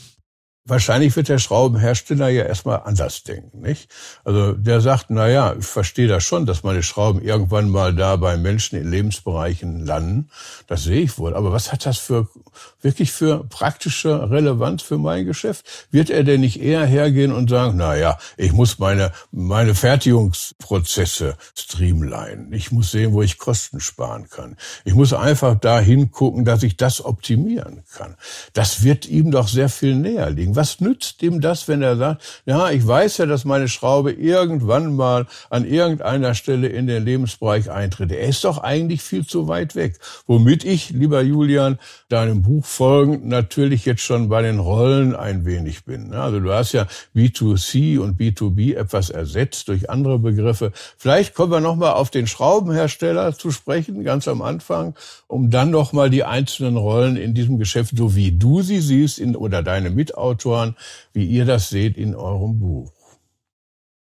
Wahrscheinlich 0.69 1.15
wird 1.15 1.29
der 1.29 1.39
Schraubenhersteller 1.39 2.27
ja 2.27 2.43
erstmal 2.43 2.81
anders 2.83 3.23
denken, 3.23 3.61
nicht? 3.61 3.89
Also 4.25 4.51
der 4.51 4.81
sagt, 4.81 5.05
na 5.09 5.29
ja, 5.29 5.55
ich 5.57 5.65
verstehe 5.65 6.07
das 6.07 6.25
schon, 6.25 6.45
dass 6.45 6.63
meine 6.63 6.83
Schrauben 6.83 7.21
irgendwann 7.21 7.69
mal 7.69 7.95
da 7.95 8.17
bei 8.17 8.35
Menschen 8.35 8.77
in 8.77 8.91
Lebensbereichen 8.91 9.85
landen. 9.85 10.29
Das 10.67 10.83
sehe 10.83 11.01
ich 11.01 11.17
wohl. 11.17 11.35
Aber 11.35 11.53
was 11.53 11.71
hat 11.71 11.85
das 11.85 11.97
für 11.97 12.27
wirklich 12.87 13.11
für 13.11 13.43
praktische 13.43 14.31
Relevanz 14.31 14.81
für 14.81 14.97
mein 14.97 15.25
Geschäft? 15.25 15.65
Wird 15.91 16.09
er 16.09 16.23
denn 16.23 16.39
nicht 16.39 16.61
eher 16.61 16.85
hergehen 16.85 17.33
und 17.33 17.49
sagen, 17.49 17.73
na 17.75 17.97
ja, 17.97 18.17
ich 18.37 18.53
muss 18.53 18.79
meine 18.79 19.11
meine 19.31 19.75
Fertigungsprozesse 19.75 21.35
streamline. 21.53 22.47
Ich 22.51 22.71
muss 22.71 22.91
sehen, 22.91 23.11
wo 23.11 23.21
ich 23.21 23.37
Kosten 23.37 23.81
sparen 23.81 24.29
kann. 24.29 24.55
Ich 24.85 24.95
muss 24.95 25.11
einfach 25.11 25.59
da 25.59 25.81
hingucken, 25.81 26.45
dass 26.45 26.63
ich 26.63 26.77
das 26.77 27.03
optimieren 27.03 27.83
kann. 27.93 28.15
Das 28.53 28.83
wird 28.83 29.05
ihm 29.07 29.31
doch 29.31 29.49
sehr 29.49 29.67
viel 29.67 29.95
näher 29.95 30.29
liegen. 30.29 30.55
Was 30.55 30.79
nützt 30.79 31.21
ihm 31.23 31.41
das, 31.41 31.67
wenn 31.67 31.81
er 31.81 31.97
sagt, 31.97 32.23
ja, 32.45 32.69
ich 32.69 32.87
weiß 32.87 33.17
ja, 33.17 33.25
dass 33.25 33.43
meine 33.43 33.67
Schraube 33.67 34.13
irgendwann 34.13 34.95
mal 34.95 35.27
an 35.49 35.65
irgendeiner 35.65 36.33
Stelle 36.33 36.67
in 36.67 36.87
den 36.87 37.03
Lebensbereich 37.03 37.69
eintritt. 37.69 38.11
Er 38.11 38.27
ist 38.27 38.45
doch 38.45 38.59
eigentlich 38.59 39.01
viel 39.01 39.25
zu 39.25 39.49
weit 39.49 39.75
weg. 39.75 39.99
Womit 40.25 40.63
ich, 40.63 40.91
lieber 40.91 41.21
Julian, 41.21 41.79
deinem 42.09 42.41
Buch 42.41 42.65
folgend 42.77 43.25
natürlich 43.25 43.85
jetzt 43.85 44.03
schon 44.03 44.29
bei 44.29 44.43
den 44.43 44.59
Rollen 44.59 45.15
ein 45.15 45.45
wenig 45.45 45.83
bin. 45.83 46.13
Also 46.13 46.39
du 46.39 46.53
hast 46.53 46.73
ja 46.73 46.85
B2C 47.15 47.97
und 47.97 48.19
B2B 48.19 48.75
etwas 48.75 49.09
ersetzt 49.09 49.67
durch 49.67 49.89
andere 49.89 50.19
Begriffe. 50.19 50.71
Vielleicht 50.95 51.33
kommen 51.33 51.51
wir 51.51 51.59
nochmal 51.59 51.93
auf 51.93 52.11
den 52.11 52.27
Schraubenhersteller 52.27 53.35
zu 53.35 53.49
sprechen, 53.49 54.03
ganz 54.03 54.27
am 54.27 54.43
Anfang, 54.43 54.93
um 55.25 55.49
dann 55.49 55.71
nochmal 55.71 56.11
die 56.11 56.23
einzelnen 56.23 56.77
Rollen 56.77 57.17
in 57.17 57.33
diesem 57.33 57.57
Geschäft, 57.57 57.97
so 57.97 58.15
wie 58.15 58.31
du 58.31 58.61
sie 58.61 58.79
siehst 58.79 59.17
in, 59.17 59.35
oder 59.35 59.63
deine 59.63 59.89
Mitautoren, 59.89 60.75
wie 61.13 61.25
ihr 61.25 61.45
das 61.45 61.69
seht 61.69 61.97
in 61.97 62.15
eurem 62.15 62.59
Buch. 62.59 62.96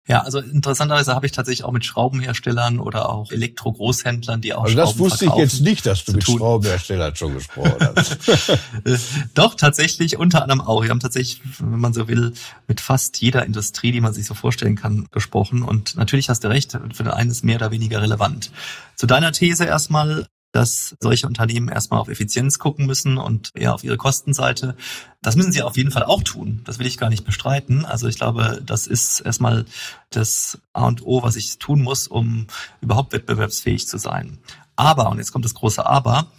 Ja, 0.08 0.22
also 0.24 0.40
interessanterweise 0.40 1.14
habe 1.14 1.28
ich 1.28 1.32
tatsächlich 1.32 1.64
auch 1.64 1.72
mit 1.72 1.86
Schraubenherstellern 1.86 2.80
oder 2.80 3.10
auch 3.10 3.32
Elektro-Großhändlern, 3.32 4.42
die 4.42 4.56
auch 4.56 4.64
also 4.64 4.76
das 4.76 4.90
Schrauben 4.90 5.00
wusste 5.00 5.26
ich 5.26 5.36
jetzt 5.36 5.62
nicht, 5.62 5.86
dass 5.86 6.06
du 6.06 6.14
mit 6.14 6.24
tun. 6.24 6.40
Schraubenherstellern 6.40 7.16
schon 7.16 7.36
gesprochen 7.36 7.76
hast. 7.96 8.18
Doch, 9.36 9.54
tatsächlich, 9.54 10.18
unter 10.18 10.42
anderem 10.42 10.62
auch. 10.62 10.82
Wir 10.82 10.90
haben 10.90 11.00
tatsächlich, 11.00 11.42
wenn 11.60 11.80
man 11.80 11.94
so 11.94 12.08
will, 12.08 12.34
mit 12.68 12.82
fast 12.82 13.22
jeder 13.22 13.46
Industrie, 13.46 13.92
die 13.92 14.02
man 14.02 14.12
sich 14.14 14.26
so 14.26 14.34
vorstellen 14.34 14.76
kann, 14.76 15.08
gesprochen. 15.12 15.62
Und 15.62 15.96
natürlich 15.96 16.30
hast 16.30 16.44
du 16.44 16.48
recht, 16.48 16.72
für 16.72 17.04
den 17.04 17.10
einen 17.10 17.30
ist 17.30 17.44
mehr 17.44 17.58
oder 17.58 17.70
weniger 17.70 18.02
relevant. 18.02 18.52
Zu 18.96 19.06
deiner 19.06 19.32
These 19.32 19.66
erstmal, 19.66 20.26
dass 20.52 20.96
solche 21.00 21.28
Unternehmen 21.28 21.70
erstmal 21.70 22.00
auf 22.00 22.10
Effizienz 22.10 22.60
gucken 22.60 22.86
müssen 22.86 23.18
und 23.18 23.52
eher 23.54 23.74
auf 23.74 23.84
ihre 23.84 23.98
Kostenseite. 23.98 24.76
Das 25.22 25.36
müssen 25.36 25.52
sie 25.52 25.62
auf 25.62 25.78
jeden 25.78 25.92
Fall 25.92 26.04
auch 26.04 26.24
tun. 26.24 26.62
Das 26.66 26.80
will 26.80 26.88
ich 26.88 26.98
gar 26.98 27.10
nicht 27.10 27.26
bestreiten. 27.26 27.86
Also 27.86 28.08
ich 28.08 28.18
glaube, 28.18 28.62
das 28.66 28.88
ist 28.88 29.22
erstmal 29.22 29.66
das 30.10 30.60
A 30.74 30.88
und 30.88 31.06
O, 31.06 31.24
was 31.24 31.36
ich 31.36 31.58
tun 31.58 31.82
muss, 31.82 32.08
um 32.08 32.48
überhaupt 32.82 33.14
wettbewerbsfähig 33.14 33.88
zu 33.88 33.98
sein. 33.98 34.40
Aber, 34.76 35.10
und 35.10 35.20
jetzt 35.20 35.32
kommt 35.32 35.46
das 35.46 35.54
große 35.54 35.86
Aber, 35.86 36.32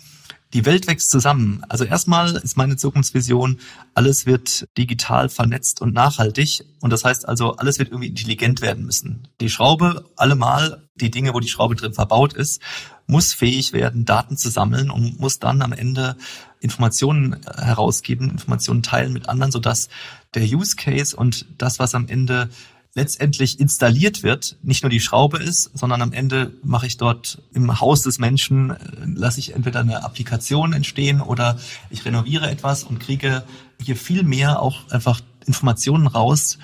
die 0.53 0.67
Welt 0.67 0.87
wächst 0.87 1.11
zusammen. 1.11 1.63
Also 1.69 1.85
erstmal 1.85 2.37
ist 2.37 2.57
meine 2.57 2.77
Zukunftsvision, 2.77 3.59
alles 3.95 4.27
wird 4.27 4.69
digital 4.77 5.29
vernetzt 5.29 5.81
und 5.81 5.95
nachhaltig. 5.95 6.65
Und 6.81 6.93
das 6.93 7.05
heißt 7.05 7.29
also, 7.29 7.57
alles 7.57 7.79
wird 7.79 7.89
irgendwie 7.89 8.09
intelligent 8.09 8.61
werden 8.61 8.85
müssen. 8.85 9.29
Die 9.41 9.49
Schraube, 9.49 10.11
allemal, 10.17 10.89
die 10.95 11.11
Dinge, 11.11 11.33
wo 11.33 11.41
die 11.41 11.49
Schraube 11.49 11.75
drin 11.75 11.95
verbaut 11.95 12.35
ist, 12.35 12.61
muss 13.07 13.33
fähig 13.33 13.73
werden, 13.73 14.05
Daten 14.05 14.37
zu 14.37 14.49
sammeln 14.49 14.91
und 14.91 15.19
muss 15.19 15.39
dann 15.39 15.63
am 15.63 15.73
Ende 15.73 16.17
Informationen 16.61 17.41
herausgeben, 17.45 18.31
Informationen 18.31 18.83
teilen 18.83 19.13
mit 19.13 19.29
anderen, 19.29 19.53
sodass 19.53 19.89
der 20.35 20.45
Use 20.45 20.77
Case 20.77 21.17
und 21.17 21.47
das, 21.59 21.79
was 21.79 21.95
am 21.95 22.09
Ende 22.09 22.49
letztendlich 22.95 23.59
installiert 23.59 24.23
wird, 24.23 24.57
nicht 24.63 24.83
nur 24.83 24.91
die 24.91 25.01
Schraube 25.01 25.39
ist, 25.39 25.71
sondern 25.75 26.03
am 26.03 26.13
Ende 26.13 26.53
mache 26.63 26.87
ich 26.87 26.99
dort 26.99 27.41
im 27.55 27.81
Haus 27.81 28.03
des 28.03 28.19
Menschen, 28.19 28.71
äh, 28.71 28.77
lasse 29.07 29.41
ich 29.41 29.55
entweder 29.55 29.81
eine 29.81 30.05
Applikation 30.05 30.73
entstehen 30.73 31.21
oder 31.21 31.59
ich 31.91 32.05
renoviere 32.05 32.51
etwas 32.51 32.85
und 32.85 33.01
kriege 33.01 33.45
hier 33.81 33.97
viel 33.97 34.23
mehr 34.25 34.61
auch 34.61 34.91
einfach 34.91 35.21
Informationen 35.47 36.07
raus, 36.07 36.59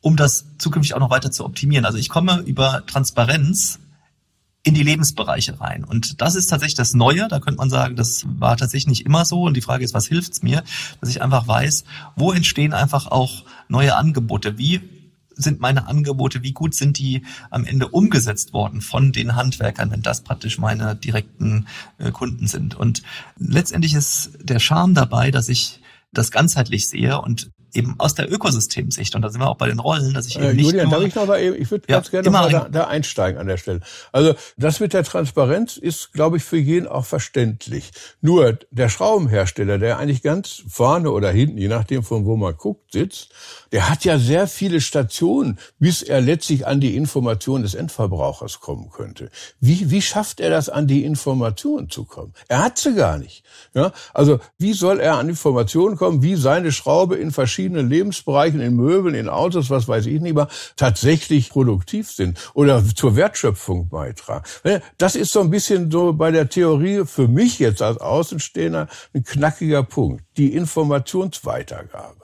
um 0.00 0.16
das 0.16 0.46
zukünftig 0.58 0.94
auch 0.94 1.00
noch 1.00 1.10
weiter 1.10 1.30
zu 1.30 1.44
optimieren. 1.44 1.84
Also 1.84 1.98
ich 1.98 2.08
komme 2.08 2.38
über 2.46 2.84
Transparenz 2.86 3.78
in 4.62 4.74
die 4.74 4.82
Lebensbereiche 4.82 5.60
rein. 5.60 5.84
Und 5.84 6.20
das 6.20 6.34
ist 6.34 6.48
tatsächlich 6.48 6.74
das 6.74 6.94
Neue. 6.94 7.28
Da 7.28 7.40
könnte 7.40 7.58
man 7.58 7.70
sagen, 7.70 7.94
das 7.96 8.24
war 8.26 8.56
tatsächlich 8.56 8.88
nicht 8.88 9.06
immer 9.06 9.24
so. 9.24 9.42
Und 9.42 9.56
die 9.56 9.60
Frage 9.60 9.84
ist, 9.84 9.94
was 9.94 10.06
hilft's 10.06 10.42
mir, 10.42 10.62
dass 11.00 11.10
ich 11.10 11.22
einfach 11.22 11.46
weiß, 11.46 11.84
wo 12.16 12.32
entstehen 12.32 12.72
einfach 12.72 13.06
auch 13.06 13.44
neue 13.68 13.96
Angebote? 13.96 14.58
Wie 14.58 14.80
sind 15.38 15.60
meine 15.60 15.86
Angebote, 15.86 16.42
wie 16.42 16.52
gut 16.52 16.74
sind 16.74 16.98
die 16.98 17.22
am 17.50 17.64
Ende 17.64 17.88
umgesetzt 17.88 18.52
worden 18.52 18.80
von 18.80 19.12
den 19.12 19.36
Handwerkern, 19.36 19.90
wenn 19.90 20.02
das 20.02 20.22
praktisch 20.22 20.58
meine 20.58 20.96
direkten 20.96 21.66
äh, 21.98 22.10
Kunden 22.10 22.46
sind. 22.46 22.74
Und 22.74 23.02
letztendlich 23.38 23.94
ist 23.94 24.32
der 24.42 24.58
Charme 24.58 24.94
dabei, 24.94 25.30
dass 25.30 25.48
ich 25.48 25.80
das 26.12 26.30
ganzheitlich 26.30 26.88
sehe 26.88 27.20
und 27.20 27.50
eben 27.74 27.94
aus 27.98 28.14
der 28.14 28.32
Ökosystemsicht. 28.32 29.14
Und 29.14 29.22
da 29.22 29.30
sind 29.30 29.40
wir 29.40 29.48
auch 29.48 29.56
bei 29.56 29.68
den 29.68 29.78
Rollen, 29.78 30.14
dass 30.14 30.26
ich 30.26 30.36
eben 30.36 30.44
äh, 30.44 30.54
nicht 30.54 30.66
Julian, 30.66 30.88
nur, 30.88 30.98
darf 30.98 31.06
ich 31.06 31.14
noch 31.14 31.26
mal 31.26 31.40
eben, 31.40 31.60
ich 31.60 31.70
würde 31.70 31.84
ja, 31.88 31.96
ganz 31.96 32.10
gerne 32.10 32.30
mal 32.30 32.50
da, 32.50 32.68
da 32.68 32.86
einsteigen 32.86 33.40
an 33.40 33.46
der 33.46 33.56
Stelle. 33.56 33.80
Also 34.12 34.34
das 34.56 34.80
mit 34.80 34.92
der 34.92 35.04
Transparenz 35.04 35.76
ist, 35.76 36.12
glaube 36.12 36.38
ich, 36.38 36.44
für 36.44 36.56
jeden 36.56 36.86
auch 36.86 37.04
verständlich. 37.04 37.90
Nur 38.20 38.58
der 38.70 38.88
Schraubenhersteller, 38.88 39.78
der 39.78 39.98
eigentlich 39.98 40.22
ganz 40.22 40.62
vorne 40.68 41.10
oder 41.10 41.30
hinten, 41.30 41.58
je 41.58 41.68
nachdem 41.68 42.02
von 42.02 42.24
wo 42.24 42.36
man 42.36 42.56
guckt, 42.56 42.92
sitzt, 42.92 43.30
der 43.72 43.90
hat 43.90 44.04
ja 44.04 44.18
sehr 44.18 44.46
viele 44.46 44.80
Stationen, 44.80 45.58
bis 45.78 46.02
er 46.02 46.20
letztlich 46.20 46.66
an 46.66 46.80
die 46.80 46.96
Information 46.96 47.62
des 47.62 47.74
Endverbrauchers 47.74 48.60
kommen 48.60 48.90
könnte. 48.90 49.30
Wie, 49.60 49.90
wie 49.90 50.02
schafft 50.02 50.40
er 50.40 50.50
das, 50.50 50.68
an 50.68 50.86
die 50.86 51.04
Information 51.04 51.90
zu 51.90 52.04
kommen? 52.04 52.32
Er 52.48 52.64
hat 52.64 52.78
sie 52.78 52.94
gar 52.94 53.18
nicht. 53.18 53.44
Ja? 53.74 53.92
Also 54.14 54.40
wie 54.58 54.72
soll 54.72 55.00
er 55.00 55.16
an 55.16 55.28
Informationen 55.28 55.96
kommen, 55.96 56.22
wie 56.22 56.36
seine 56.36 56.72
Schraube 56.72 57.16
in 57.16 57.30
verschiedenen 57.30 57.57
Lebensbereichen, 57.66 58.60
in 58.60 58.76
Möbeln, 58.76 59.14
in 59.14 59.28
Autos, 59.28 59.70
was 59.70 59.88
weiß 59.88 60.06
ich 60.06 60.20
nicht 60.20 60.34
mehr, 60.34 60.48
tatsächlich 60.76 61.50
produktiv 61.50 62.10
sind 62.10 62.38
oder 62.54 62.84
zur 62.84 63.16
Wertschöpfung 63.16 63.88
beitragen? 63.88 64.44
Das 64.96 65.16
ist 65.16 65.32
so 65.32 65.40
ein 65.40 65.50
bisschen 65.50 65.90
so 65.90 66.12
bei 66.12 66.30
der 66.30 66.48
Theorie 66.48 67.04
für 67.04 67.28
mich 67.28 67.58
jetzt 67.58 67.82
als 67.82 67.98
Außenstehender 67.98 68.88
ein 69.14 69.24
knackiger 69.24 69.82
Punkt. 69.82 70.24
Die 70.36 70.52
Informationsweitergabe. 70.54 72.14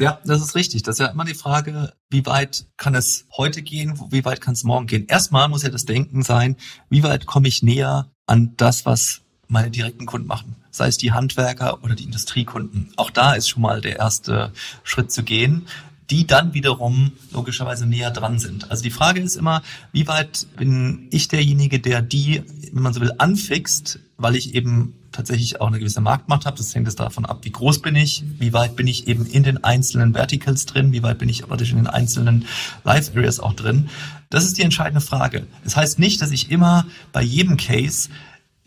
Ja, 0.00 0.20
das 0.24 0.40
ist 0.40 0.54
richtig. 0.54 0.84
Das 0.84 0.94
ist 0.94 1.00
ja 1.00 1.06
immer 1.06 1.24
die 1.24 1.34
Frage, 1.34 1.92
wie 2.08 2.24
weit 2.24 2.66
kann 2.76 2.94
es 2.94 3.26
heute 3.36 3.62
gehen, 3.62 3.98
wie 4.10 4.24
weit 4.24 4.40
kann 4.40 4.54
es 4.54 4.62
morgen 4.62 4.86
gehen. 4.86 5.06
Erstmal 5.08 5.48
muss 5.48 5.64
ja 5.64 5.70
das 5.70 5.86
Denken 5.86 6.22
sein, 6.22 6.56
wie 6.88 7.02
weit 7.02 7.26
komme 7.26 7.48
ich 7.48 7.64
näher 7.64 8.08
an 8.24 8.54
das, 8.56 8.86
was 8.86 9.22
meine 9.48 9.70
direkten 9.70 10.06
Kunden 10.06 10.28
machen, 10.28 10.56
sei 10.70 10.88
es 10.88 10.98
die 10.98 11.12
Handwerker 11.12 11.82
oder 11.82 11.94
die 11.94 12.04
Industriekunden. 12.04 12.92
Auch 12.96 13.10
da 13.10 13.32
ist 13.32 13.48
schon 13.48 13.62
mal 13.62 13.80
der 13.80 13.96
erste 13.96 14.52
Schritt 14.84 15.10
zu 15.10 15.22
gehen, 15.22 15.66
die 16.10 16.26
dann 16.26 16.54
wiederum 16.54 17.12
logischerweise 17.32 17.86
näher 17.86 18.10
dran 18.10 18.38
sind. 18.38 18.70
Also 18.70 18.82
die 18.82 18.90
Frage 18.90 19.20
ist 19.20 19.36
immer, 19.36 19.62
wie 19.92 20.06
weit 20.08 20.46
bin 20.56 21.08
ich 21.10 21.28
derjenige, 21.28 21.80
der 21.80 22.00
die, 22.00 22.42
wenn 22.72 22.82
man 22.82 22.94
so 22.94 23.00
will, 23.00 23.12
anfixt, 23.18 24.00
weil 24.16 24.36
ich 24.36 24.54
eben 24.54 24.94
tatsächlich 25.12 25.60
auch 25.60 25.68
eine 25.68 25.78
gewisse 25.78 26.00
Marktmacht 26.00 26.46
habe. 26.46 26.56
Das 26.56 26.74
hängt 26.74 26.86
jetzt 26.86 27.00
davon 27.00 27.26
ab, 27.26 27.40
wie 27.42 27.50
groß 27.50 27.80
bin 27.82 27.96
ich, 27.96 28.24
wie 28.38 28.52
weit 28.52 28.76
bin 28.76 28.86
ich 28.86 29.08
eben 29.08 29.26
in 29.26 29.42
den 29.42 29.64
einzelnen 29.64 30.14
Verticals 30.14 30.66
drin, 30.66 30.92
wie 30.92 31.02
weit 31.02 31.18
bin 31.18 31.28
ich 31.28 31.42
praktisch 31.46 31.70
in 31.70 31.76
den 31.76 31.86
einzelnen 31.86 32.46
Live 32.84 33.10
Areas 33.14 33.40
auch 33.40 33.54
drin. 33.54 33.88
Das 34.30 34.44
ist 34.44 34.58
die 34.58 34.62
entscheidende 34.62 35.00
Frage. 35.00 35.46
Das 35.64 35.76
heißt 35.76 35.98
nicht, 35.98 36.22
dass 36.22 36.30
ich 36.30 36.50
immer 36.50 36.86
bei 37.12 37.22
jedem 37.22 37.56
Case 37.56 38.08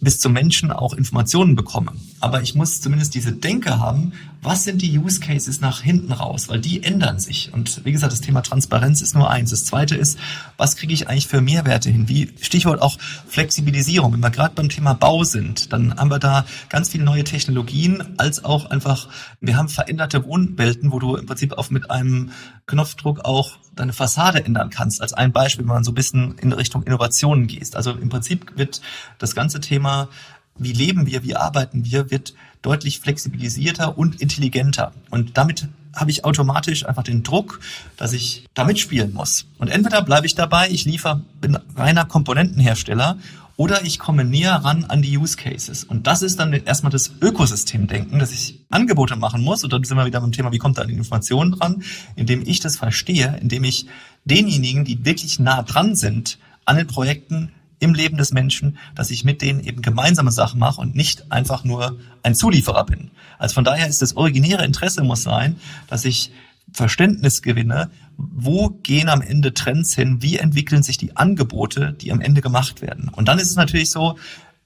bis 0.02 0.20
zum 0.20 0.34
Menschen 0.34 0.72
auch 0.72 0.94
Informationen 0.94 1.56
bekomme. 1.56 1.94
Aber 2.20 2.42
ich 2.42 2.56
muss 2.56 2.82
zumindest 2.82 3.14
diese 3.14 3.32
Denke 3.32 3.80
haben, 3.80 4.14
was 4.42 4.64
sind 4.64 4.82
die 4.82 4.98
Use 4.98 5.20
Cases 5.20 5.62
nach 5.62 5.82
hinten 5.82 6.12
raus, 6.12 6.50
weil 6.50 6.60
die 6.60 6.84
ändern 6.84 7.20
sich. 7.20 7.54
Und 7.54 7.86
wie 7.86 7.92
gesagt, 7.92 8.12
das 8.12 8.22
Thema 8.22 8.42
Transparenz 8.42 9.02
ist 9.02 9.14
nur 9.14 9.30
eins. 9.30 9.52
Das 9.52 9.66
zweite 9.66 9.96
ist, 9.96 10.18
was 10.58 10.76
kriege 10.76 10.94
ich 10.94 11.08
eigentlich 11.08 11.28
für 11.28 11.42
Mehrwerte 11.42 11.92
hin? 11.92 12.10
Wie 12.10 12.34
Stichwort 12.42 12.82
auch 12.82 12.98
Flexibilisierung. 13.28 14.14
Wenn 14.14 14.20
wir 14.20 14.32
gerade 14.32 14.56
beim 14.56 14.70
Thema 14.70 14.94
Bau 14.94 15.24
sind, 15.24 15.72
dann 15.72 15.96
haben 15.96 16.10
wir 16.10 16.20
da 16.20 16.46
ganz 16.70 16.90
viele 16.90 17.04
neue 17.04 17.24
Technologien, 17.24 18.04
als 18.18 18.44
auch 18.44 18.72
einfach, 18.72 19.08
wir 19.40 19.56
haben 19.56 19.70
veränderte 19.70 20.26
Wohnwelten, 20.26 20.92
wo 20.92 20.98
du 20.98 21.16
im 21.16 21.28
Prinzip 21.28 21.54
auf 21.54 21.70
mit 21.70 21.92
einem 21.92 22.32
Knopfdruck 22.66 23.24
auch 23.24 23.58
deine 23.76 23.94
Fassade 23.94 24.44
ändern 24.44 24.70
kannst. 24.70 25.02
Als 25.02 25.14
ein 25.14 25.32
Beispiel, 25.32 25.66
wenn 25.66 25.74
man 25.74 25.84
so 25.84 25.92
ein 25.92 25.96
bisschen 25.96 26.38
in 26.40 26.52
Richtung 26.54 26.84
Innovationen 26.84 27.48
gehst. 27.48 27.76
Also 27.76 27.92
im 27.92 28.10
Prinzip 28.10 28.58
wird 28.58 28.82
das 29.18 29.36
ganze 29.36 29.60
Thema 29.60 30.10
wie 30.58 30.74
leben 30.74 31.08
wir, 31.08 31.24
wie 31.24 31.36
arbeiten 31.36 31.86
wir, 31.86 32.12
wird 32.12 32.34
deutlich 32.62 33.00
flexibilisierter 33.00 33.98
und 33.98 34.22
intelligenter. 34.22 34.94
Und 35.10 35.38
damit 35.38 35.68
habe 35.96 36.12
ich 36.12 36.24
automatisch 36.24 36.86
einfach 36.86 37.04
den 37.04 37.24
Druck, 37.24 37.60
dass 37.98 38.14
ich 38.14 38.48
da 38.54 38.64
mitspielen 38.64 39.14
muss. 39.14 39.46
Und 39.58 39.70
entweder 39.70 40.02
bleibe 40.02 40.26
ich 40.26 40.36
dabei, 40.36 40.70
ich 40.70 40.86
liefere, 40.86 41.22
bin 41.42 41.58
reiner 41.76 42.06
Komponentenhersteller 42.06 43.18
oder 43.58 43.84
ich 43.84 44.00
komme 44.00 44.24
näher 44.24 44.56
ran 44.56 44.86
an 44.86 45.02
die 45.02 45.18
Use 45.18 45.38
Cases. 45.38 45.84
Und 45.84 46.08
das 46.08 46.22
ist 46.22 46.40
dann 46.40 46.54
erstmal 46.54 46.92
das 46.92 47.12
Ökosystemdenken, 47.22 48.20
dass 48.20 48.32
ich 48.32 48.60
Angebote 48.70 49.16
machen 49.16 49.44
muss. 49.44 49.64
Und 49.64 49.74
dann 49.74 49.84
sind 49.84 49.98
wir 49.98 50.06
wieder 50.06 50.22
beim 50.22 50.32
Thema, 50.32 50.52
wie 50.52 50.58
kommt 50.58 50.78
da 50.78 50.84
die 50.84 50.94
Information 50.94 51.52
dran? 51.52 51.84
Indem 52.16 52.42
ich 52.46 52.60
das 52.60 52.78
verstehe, 52.78 53.38
indem 53.42 53.64
ich 53.64 53.88
denjenigen, 54.26 54.86
die 54.86 55.06
wirklich 55.06 55.40
nah 55.40 55.64
dran 55.64 55.96
sind, 55.96 56.38
an 56.66 56.78
den 56.78 56.88
Projekten 56.88 57.52
im 57.80 57.96
Leben 57.96 58.18
des 58.18 58.32
Menschen, 58.32 58.78
dass 58.96 59.10
ich 59.10 59.24
mit 59.26 59.42
denen 59.42 59.60
eben 59.60 59.82
gemeinsame 59.82 60.32
Sachen 60.32 60.60
mache 60.60 60.80
und 60.80 60.96
nicht 60.96 61.32
einfach 61.32 61.64
nur 61.64 61.98
ein 62.22 62.36
Zulieferer 62.36 62.86
bin. 62.86 63.10
Also 63.40 63.56
von 63.56 63.64
daher 63.64 63.88
ist 63.88 64.02
das 64.04 64.16
originäre 64.16 64.64
Interesse 64.64 65.04
muss 65.04 65.24
sein, 65.24 65.56
dass 65.88 66.06
ich 66.06 66.32
Verständnis 66.72 67.42
gewinne, 67.42 67.90
wo 68.34 68.70
gehen 68.70 69.10
am 69.10 69.22
Ende 69.22 69.54
Trends 69.54 69.96
hin, 69.96 70.22
wie 70.22 70.38
entwickeln 70.38 70.84
sich 70.84 70.98
die 70.98 71.16
Angebote, 71.18 71.94
die 71.94 72.12
am 72.12 72.22
Ende 72.22 72.42
gemacht 72.42 72.82
werden. 72.82 73.10
Und 73.10 73.28
dann 73.28 73.40
ist 73.40 73.50
es 73.50 73.56
natürlich 73.56 73.90
so, 73.90 74.18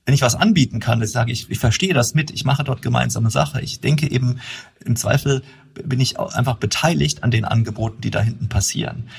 wenn 0.06 0.14
ich 0.14 0.22
was 0.22 0.36
anbieten 0.36 0.80
kann, 0.80 1.00
dass 1.00 1.10
ich 1.10 1.14
sage, 1.14 1.32
ich, 1.32 1.50
ich 1.50 1.60
verstehe 1.60 1.94
das 1.94 2.14
mit, 2.14 2.32
ich 2.32 2.46
mache 2.46 2.64
dort 2.64 2.82
gemeinsame 2.82 3.32
Sache. 3.32 3.62
Ich 3.62 3.80
denke 3.80 4.10
eben, 4.10 4.40
im 4.84 4.96
Zweifel 4.96 5.42
bin 5.74 6.00
ich 6.00 6.20
einfach 6.20 6.58
beteiligt 6.58 7.24
an 7.24 7.32
den 7.32 7.46
Angeboten, 7.46 8.02
die 8.02 8.12
da 8.12 8.22
hinten 8.22 8.50
passieren 8.50 9.10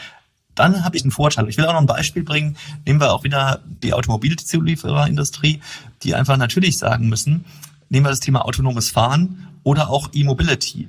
dann 0.57 0.85
habe 0.85 0.97
ich 0.97 1.05
einen 1.05 1.13
Vorteil. 1.13 1.49
Ich 1.49 1.57
will 1.59 1.67
auch 1.67 1.75
noch 1.75 1.81
ein 1.81 1.87
Beispiel 1.87 2.25
bringen. 2.25 2.57
Nehmen 2.85 2.99
wir 2.99 3.13
auch 3.13 3.23
wieder 3.23 3.61
die 3.83 3.93
Automobilzuliefererindustrie, 3.93 5.61
die 6.03 6.15
einfach 6.15 6.37
natürlich 6.37 6.79
sagen 6.79 7.09
müssen, 7.09 7.45
nehmen 7.89 8.07
wir 8.07 8.11
das 8.11 8.21
Thema 8.21 8.45
autonomes 8.45 8.91
Fahren 8.91 9.49
oder 9.63 9.91
auch 9.91 10.11
E-Mobility. 10.13 10.89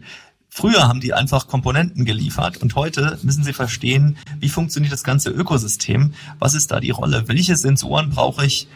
Früher 0.57 0.87
haben 0.87 1.01
die 1.01 1.13
einfach 1.13 1.45
Komponenten 1.45 2.03
geliefert 2.03 2.57
und 2.57 2.73
heute 2.73 3.19
müssen 3.21 3.43
sie 3.43 3.53
verstehen, 3.53 4.17
wie 4.39 4.49
funktioniert 4.49 4.91
das 4.91 5.03
ganze 5.03 5.29
Ökosystem, 5.29 6.15
was 6.39 6.55
ist 6.55 6.71
da 6.71 6.79
die 6.79 6.89
Rolle, 6.89 7.27
welche 7.27 7.55
Sensoren 7.55 8.09
brauche 8.09 8.43
ich, 8.43 8.67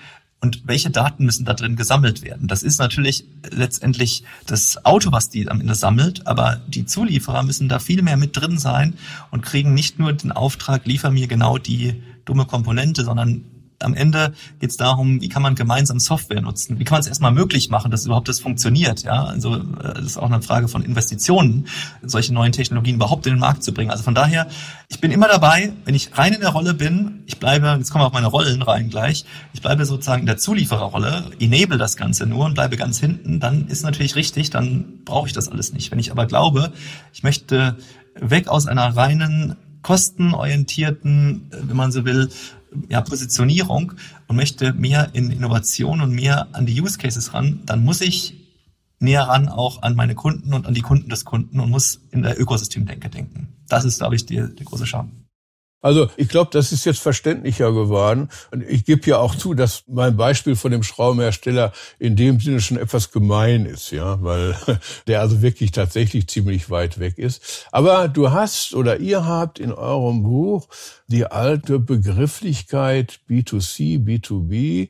und 0.42 0.62
welche 0.66 0.92
Daten 0.92 1.26
müssen 1.26 1.46
da 1.46 1.56
drin 1.56 1.76
gesammelt 1.76 2.22
werden? 2.22 2.48
Das 2.48 2.62
ist 2.62 2.80
natürlich 2.80 3.26
letztendlich 3.50 4.24
das 4.46 4.86
Auto, 4.86 5.12
was 5.12 5.30
die 5.30 5.50
am 5.50 5.62
Ende 5.62 5.74
sammelt, 5.74 6.28
aber 6.28 6.62
die 6.68 6.86
Zulieferer 6.86 7.42
müssen 7.42 7.68
da 7.68 7.80
viel 7.80 8.04
mehr 8.04 8.18
mit 8.18 8.38
drin 8.38 8.60
sein 8.60 8.96
und 9.32 9.42
kriegen 9.42 9.74
nicht 9.74 9.98
nur 9.98 10.14
den 10.14 10.32
Auftrag, 10.32 10.86
liefer 10.86 11.10
mir 11.10 11.28
genau 11.28 11.58
die 11.58 12.02
dumme 12.26 12.46
Komponente, 12.46 13.04
sondern 13.04 13.44
am 13.84 13.94
Ende 13.94 14.34
geht 14.60 14.72
es 14.72 14.78
darum, 14.78 15.22
wie 15.22 15.30
kann 15.30 15.42
man 15.42 15.56
gemeinsam 15.56 16.00
Software 16.00 16.42
nutzen? 16.42 16.80
Wie 16.80 16.84
kann 16.84 16.96
man 16.96 17.02
es 17.02 17.08
erstmal 17.08 17.32
möglich 17.32 17.70
machen, 17.70 17.92
dass 17.92 18.06
überhaupt 18.06 18.28
das 18.28 18.40
funktioniert? 18.40 19.04
Ja, 19.04 19.26
also 19.26 19.56
äh, 19.56 19.94
das 19.96 20.06
ist 20.06 20.18
auch 20.18 20.30
eine 20.30 20.42
Frage 20.42 20.68
von 20.68 20.84
Investitionen, 20.84 21.68
solche 22.04 22.34
neuen 22.34 22.52
Technologien 22.52 22.96
überhaupt 22.96 23.26
in 23.28 23.34
den 23.34 23.40
Markt 23.40 23.64
zu 23.64 23.74
bringen. 23.74 23.92
Also 23.92 24.04
von 24.04 24.16
daher, 24.16 24.48
ich 24.90 25.00
bin 25.00 25.12
immer 25.12 25.28
dabei, 25.28 25.74
wenn 25.86 25.96
ich 25.96 26.18
rein 26.18 26.34
in 26.34 26.42
der 26.42 26.50
Rolle 26.50 26.74
bin, 26.74 27.24
ich 27.26 27.40
bleibe, 27.40 27.76
jetzt 27.78 27.92
kommen 27.92 28.04
wir 28.04 28.08
auf 28.08 28.14
meine 28.14 28.28
Rollen 28.28 28.62
rein 28.62 28.90
gleich, 28.90 29.26
ich 29.54 29.62
bleibe 29.62 29.86
sozusagen 29.86 30.22
in 30.22 30.28
der 30.28 30.38
Zuliefererrolle, 30.38 31.24
enable 31.40 31.78
das 31.78 31.98
Ganze 31.98 32.26
nur 32.26 32.46
und 32.46 32.54
bleibe 32.54 32.78
ganz 32.78 33.00
hinten, 33.00 33.40
dann 33.40 33.68
ist 33.68 33.84
natürlich 33.84 34.16
richtig, 34.16 34.50
dann 34.50 35.04
brauche 35.06 35.28
ich 35.28 35.34
das 35.34 35.50
alles 35.50 35.74
nicht. 35.74 35.92
Wenn 35.92 36.00
ich 36.00 36.12
aber 36.12 36.26
glaube, 36.26 36.72
ich 37.14 37.24
möchte 37.24 37.78
weg 38.16 38.48
aus 38.48 38.68
einer 38.68 38.96
reinen 38.96 39.56
kostenorientierten, 39.82 41.50
äh, 41.52 41.58
wenn 41.64 41.78
man 41.78 41.92
so 41.92 42.06
will, 42.06 42.30
ja, 42.90 43.02
Positionierung 43.02 43.94
und 44.28 44.36
möchte 44.36 44.74
mehr 44.74 45.10
in 45.14 45.32
Innovation 45.32 46.02
und 46.02 46.12
mehr 46.12 46.48
an 46.54 46.66
die 46.66 46.80
Use 46.80 46.98
Cases 46.98 47.34
ran, 47.34 47.62
dann 47.66 47.84
muss 47.84 48.02
ich 48.02 48.36
näher 49.00 49.24
ran 49.24 49.50
auch 49.50 49.82
an 49.82 49.96
meine 49.96 50.16
Kunden 50.16 50.54
und 50.54 50.68
an 50.68 50.74
die 50.74 50.82
Kunden 50.82 51.10
des 51.10 51.26
Kunden 51.26 51.60
und 51.60 51.70
muss 51.70 52.02
in 52.12 52.22
der 52.22 52.40
Ökosystemdenke 52.40 53.10
denken. 53.10 53.50
Das 53.68 53.84
ist, 53.84 53.98
glaube 54.00 54.16
ich, 54.16 54.26
die, 54.26 54.44
die 54.56 54.64
große 54.64 54.86
Charme. 54.86 55.12
Also 55.82 56.10
ich 56.16 56.30
glaube, 56.30 56.52
das 56.54 56.72
ist 56.72 56.86
jetzt 56.86 57.00
verständlicher 57.00 57.72
geworden. 57.72 58.30
Und 58.52 58.64
ich 58.64 58.86
gebe 58.86 59.10
ja 59.10 59.18
auch 59.18 59.36
zu, 59.36 59.54
dass 59.54 59.84
mein 59.88 60.16
Beispiel 60.16 60.56
von 60.56 60.72
dem 60.72 60.84
Schraubenhersteller 60.84 61.74
in 61.98 62.16
dem 62.16 62.40
Sinne 62.40 62.62
schon 62.62 62.78
etwas 62.78 63.12
gemein 63.12 63.66
ist, 63.66 63.92
ja, 63.92 64.22
weil 64.22 64.56
der 65.08 65.22
also 65.22 65.42
wirklich 65.42 65.72
tatsächlich 65.72 66.28
ziemlich 66.28 66.70
weit 66.70 67.00
weg 67.00 67.18
ist. 67.18 67.68
Aber 67.72 68.08
du 68.08 68.32
hast 68.32 68.74
oder 68.76 69.00
ihr 69.00 69.26
habt 69.26 69.60
in 69.60 69.72
eurem 69.72 70.24
Buch 70.24 70.68
die 71.08 71.26
alte 71.26 71.80
Begrifflichkeit 71.80 73.20
B2C, 73.30 74.00
B2B 74.06 74.90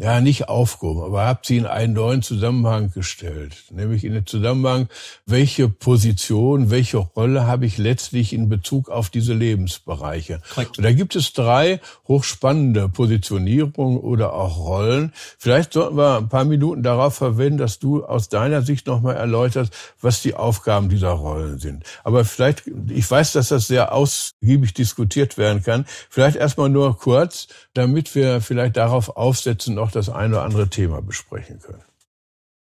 ja, 0.00 0.22
nicht 0.22 0.48
aufgehoben, 0.48 1.02
aber 1.02 1.26
habt 1.26 1.44
sie 1.44 1.58
in 1.58 1.66
einen 1.66 1.92
neuen 1.92 2.22
Zusammenhang 2.22 2.90
gestellt. 2.90 3.64
Nämlich 3.70 4.02
in 4.02 4.14
den 4.14 4.24
Zusammenhang, 4.24 4.88
welche 5.26 5.68
Position, 5.68 6.70
welche 6.70 6.96
Rolle 6.96 7.46
habe 7.46 7.66
ich 7.66 7.76
letztlich 7.76 8.32
in 8.32 8.48
Bezug 8.48 8.88
auf 8.88 9.10
diese 9.10 9.34
Lebensbereiche. 9.34 10.40
Korrekt. 10.54 10.78
Und 10.78 10.84
da 10.84 10.92
gibt 10.92 11.16
es 11.16 11.34
drei 11.34 11.80
hochspannende 12.08 12.88
Positionierungen 12.88 13.98
oder 13.98 14.32
auch 14.32 14.56
Rollen. 14.56 15.12
Vielleicht 15.36 15.74
sollten 15.74 15.98
wir 15.98 16.16
ein 16.16 16.30
paar 16.30 16.46
Minuten 16.46 16.82
darauf 16.82 17.16
verwenden, 17.16 17.58
dass 17.58 17.78
du 17.78 18.02
aus 18.02 18.30
deiner 18.30 18.62
Sicht 18.62 18.86
nochmal 18.86 19.16
erläuterst, 19.16 19.70
was 20.00 20.22
die 20.22 20.32
Aufgaben 20.32 20.88
dieser 20.88 21.10
Rollen 21.10 21.58
sind. 21.58 21.84
Aber 22.04 22.24
vielleicht, 22.24 22.62
ich 22.88 23.10
weiß, 23.10 23.32
dass 23.32 23.48
das 23.48 23.66
sehr 23.66 23.92
ausgiebig 23.92 24.72
diskutiert 24.72 25.36
werden 25.36 25.62
kann. 25.62 25.84
Vielleicht 26.08 26.36
erstmal 26.36 26.70
nur 26.70 26.96
kurz, 26.96 27.48
damit 27.74 28.14
wir 28.14 28.40
vielleicht 28.40 28.78
darauf 28.78 29.18
aufsetzen, 29.18 29.74
noch 29.74 29.89
das 29.90 30.08
eine 30.08 30.36
oder 30.36 30.44
andere 30.44 30.68
Thema 30.68 31.02
besprechen 31.02 31.60
können. 31.60 31.82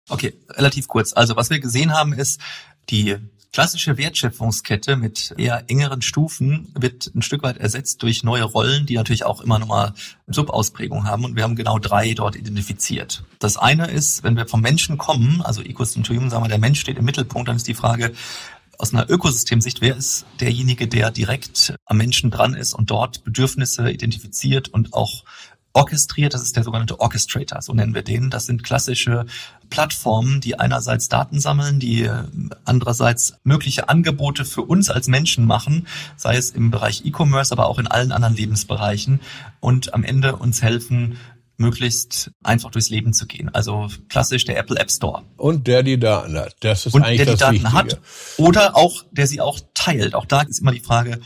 Okay, 0.09 0.35
relativ 0.51 0.89
kurz. 0.89 1.13
Also 1.13 1.37
was 1.37 1.51
wir 1.51 1.61
gesehen 1.61 1.93
haben, 1.93 2.13
ist, 2.13 2.41
die 2.91 3.17
klassische 3.53 3.99
Wertschöpfungskette 3.99 4.97
mit 4.97 5.35
eher 5.37 5.65
engeren 5.69 6.01
Stufen 6.01 6.73
wird 6.75 7.15
ein 7.15 7.23
Stück 7.23 7.43
weit 7.43 7.59
ersetzt 7.59 8.03
durch 8.03 8.25
neue 8.25 8.45
Rollen, 8.45 8.87
die 8.87 8.95
natürlich 8.97 9.25
auch 9.25 9.43
immer 9.43 9.59
nochmal 9.59 9.93
Subausprägung 10.27 11.07
haben. 11.07 11.25
Und 11.25 11.37
wir 11.37 11.43
haben 11.43 11.55
genau 11.55 11.79
drei 11.79 12.15
dort 12.15 12.35
identifiziert. 12.35 13.25
Das 13.39 13.59
eine 13.59 13.89
ist, 13.89 14.25
wenn 14.25 14.37
wir 14.37 14.47
vom 14.47 14.63
Menschen 14.63 14.97
kommen, 14.97 15.43
also 15.43 15.63
Ecosystem, 15.63 16.31
sagen 16.31 16.45
wir, 16.45 16.49
der 16.49 16.59
Mensch 16.59 16.81
steht 16.81 16.99
im 16.99 17.05
Mittelpunkt, 17.05 17.49
dann 17.49 17.57
ist 17.57 17.69
die 17.69 17.75
Frage, 17.75 18.13
aus 18.79 18.93
einer 18.93 19.09
Ökosystemsicht, 19.09 19.81
wer 19.81 19.97
ist 19.97 20.25
derjenige, 20.41 20.89
der 20.89 21.11
direkt 21.11 21.77
am 21.85 21.99
Menschen 21.99 22.31
dran 22.31 22.55
ist 22.55 22.73
und 22.73 22.91
dort 22.91 23.23
Bedürfnisse 23.23 23.91
identifiziert 23.91 24.69
und 24.69 24.95
auch 24.95 25.25
orchestriert. 25.73 26.35
Das 26.35 26.43
ist 26.43 26.57
der 26.57 26.65
sogenannte 26.65 27.01
Orchestrator, 27.01 27.63
so 27.63 27.73
nennen 27.73 27.95
wir 27.95 28.03
den. 28.03 28.31
Das 28.31 28.47
sind 28.47 28.63
klassische 28.63 29.27
Plattformen, 29.71 30.41
die 30.41 30.59
einerseits 30.59 31.09
Daten 31.09 31.41
sammeln, 31.41 31.81
die 31.81 32.03
äh, 32.03 32.25
andererseits 32.65 33.35
mögliche 33.43 33.89
Angebote 33.89 34.45
für 34.45 34.63
uns 34.63 34.91
als 34.91 35.09
Menschen 35.09 35.47
machen, 35.47 35.87
sei 36.17 36.37
es 36.37 36.51
im 36.51 36.71
Bereich 36.71 37.05
E-Commerce, 37.05 37.53
aber 37.53 37.67
auch 37.67 37.79
in 37.79 37.87
allen 37.87 38.13
anderen 38.13 38.37
Lebensbereichen 38.37 39.21
und 39.61 39.95
am 39.95 40.05
Ende 40.05 40.37
uns 40.37 40.63
helfen, 40.63 41.17
möglichst 41.57 42.31
einfach 42.43 42.71
durchs 42.71 42.91
Leben 42.91 43.13
zu 43.13 43.27
gehen. 43.27 43.49
Also 43.55 43.89
klassisch 44.09 44.45
der 44.45 44.59
Apple 44.59 44.79
App 44.79 44.91
Store. 44.91 45.23
Und 45.37 45.67
der 45.67 45.83
die 45.83 45.99
Daten 45.99 46.37
hat. 46.37 46.57
Das 46.61 46.87
ist 46.87 46.95
und 46.95 47.03
eigentlich 47.03 47.19
der 47.19 47.27
die 47.27 47.31
das 47.33 47.41
Daten 47.41 47.55
Wichtige. 47.55 47.73
hat 47.73 48.01
oder 48.37 48.77
auch 48.77 49.05
der 49.13 49.27
sie 49.27 49.41
auch 49.41 49.61
teilt. 49.75 50.15
Auch 50.15 50.27
da 50.27 50.43
ist 50.43 50.61
immer 50.61 50.73
die 50.73 50.81
Frage, 50.81 51.21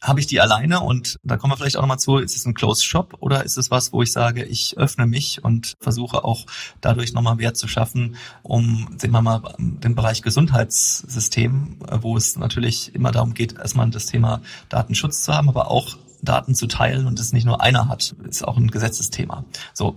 habe 0.00 0.20
ich 0.20 0.26
die 0.26 0.40
alleine 0.40 0.80
und 0.80 1.18
da 1.24 1.36
kommen 1.36 1.52
wir 1.52 1.56
vielleicht 1.56 1.76
auch 1.76 1.82
nochmal 1.82 1.98
zu, 1.98 2.18
ist 2.18 2.36
es 2.36 2.46
ein 2.46 2.54
Closed 2.54 2.84
Shop 2.84 3.16
oder 3.20 3.44
ist 3.44 3.58
es 3.58 3.70
was, 3.70 3.92
wo 3.92 4.02
ich 4.02 4.12
sage, 4.12 4.44
ich 4.44 4.76
öffne 4.78 5.06
mich 5.06 5.42
und 5.42 5.74
versuche 5.80 6.24
auch 6.24 6.46
dadurch 6.80 7.12
nochmal 7.12 7.38
Wert 7.38 7.56
zu 7.56 7.66
schaffen, 7.66 8.16
um, 8.42 8.96
sehen 8.98 9.10
wir 9.10 9.22
mal, 9.22 9.42
den 9.58 9.96
Bereich 9.96 10.22
Gesundheitssystem, 10.22 11.78
wo 12.00 12.16
es 12.16 12.36
natürlich 12.36 12.94
immer 12.94 13.10
darum 13.10 13.34
geht, 13.34 13.58
erstmal 13.58 13.90
das 13.90 14.06
Thema 14.06 14.40
Datenschutz 14.68 15.24
zu 15.24 15.34
haben, 15.34 15.48
aber 15.48 15.70
auch 15.70 15.96
Daten 16.22 16.54
zu 16.54 16.66
teilen 16.66 17.06
und 17.06 17.18
es 17.18 17.32
nicht 17.32 17.44
nur 17.44 17.60
einer 17.60 17.88
hat, 17.88 18.14
ist 18.28 18.46
auch 18.46 18.56
ein 18.56 18.70
Gesetzesthema. 18.70 19.44
So. 19.74 19.96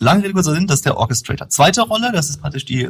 Lange 0.00 0.22
Rede 0.22 0.34
kurzer 0.34 0.54
Sinn, 0.54 0.68
das 0.68 0.76
ist 0.76 0.86
der 0.86 0.96
Orchestrator. 0.96 1.48
Zweite 1.48 1.82
Rolle, 1.82 2.12
das 2.12 2.30
ist 2.30 2.40
praktisch 2.40 2.64
die 2.64 2.88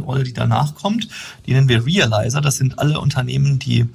Rolle, 0.00 0.22
die 0.22 0.32
danach 0.32 0.76
kommt, 0.76 1.08
die 1.46 1.52
nennen 1.52 1.68
wir 1.68 1.84
Realizer. 1.84 2.40
Das 2.40 2.56
sind 2.56 2.78
alle 2.78 3.00
Unternehmen, 3.00 3.58
die 3.58 3.88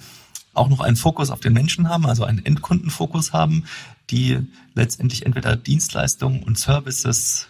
auch 0.53 0.69
noch 0.69 0.81
einen 0.81 0.95
Fokus 0.95 1.29
auf 1.29 1.39
den 1.39 1.53
Menschen 1.53 1.89
haben, 1.89 2.05
also 2.05 2.23
einen 2.23 2.45
Endkundenfokus 2.45 3.33
haben, 3.33 3.65
die 4.09 4.39
letztendlich 4.73 5.25
entweder 5.25 5.55
Dienstleistungen 5.55 6.43
und 6.43 6.57
Services 6.57 7.47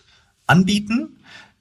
anbieten, 0.48 1.10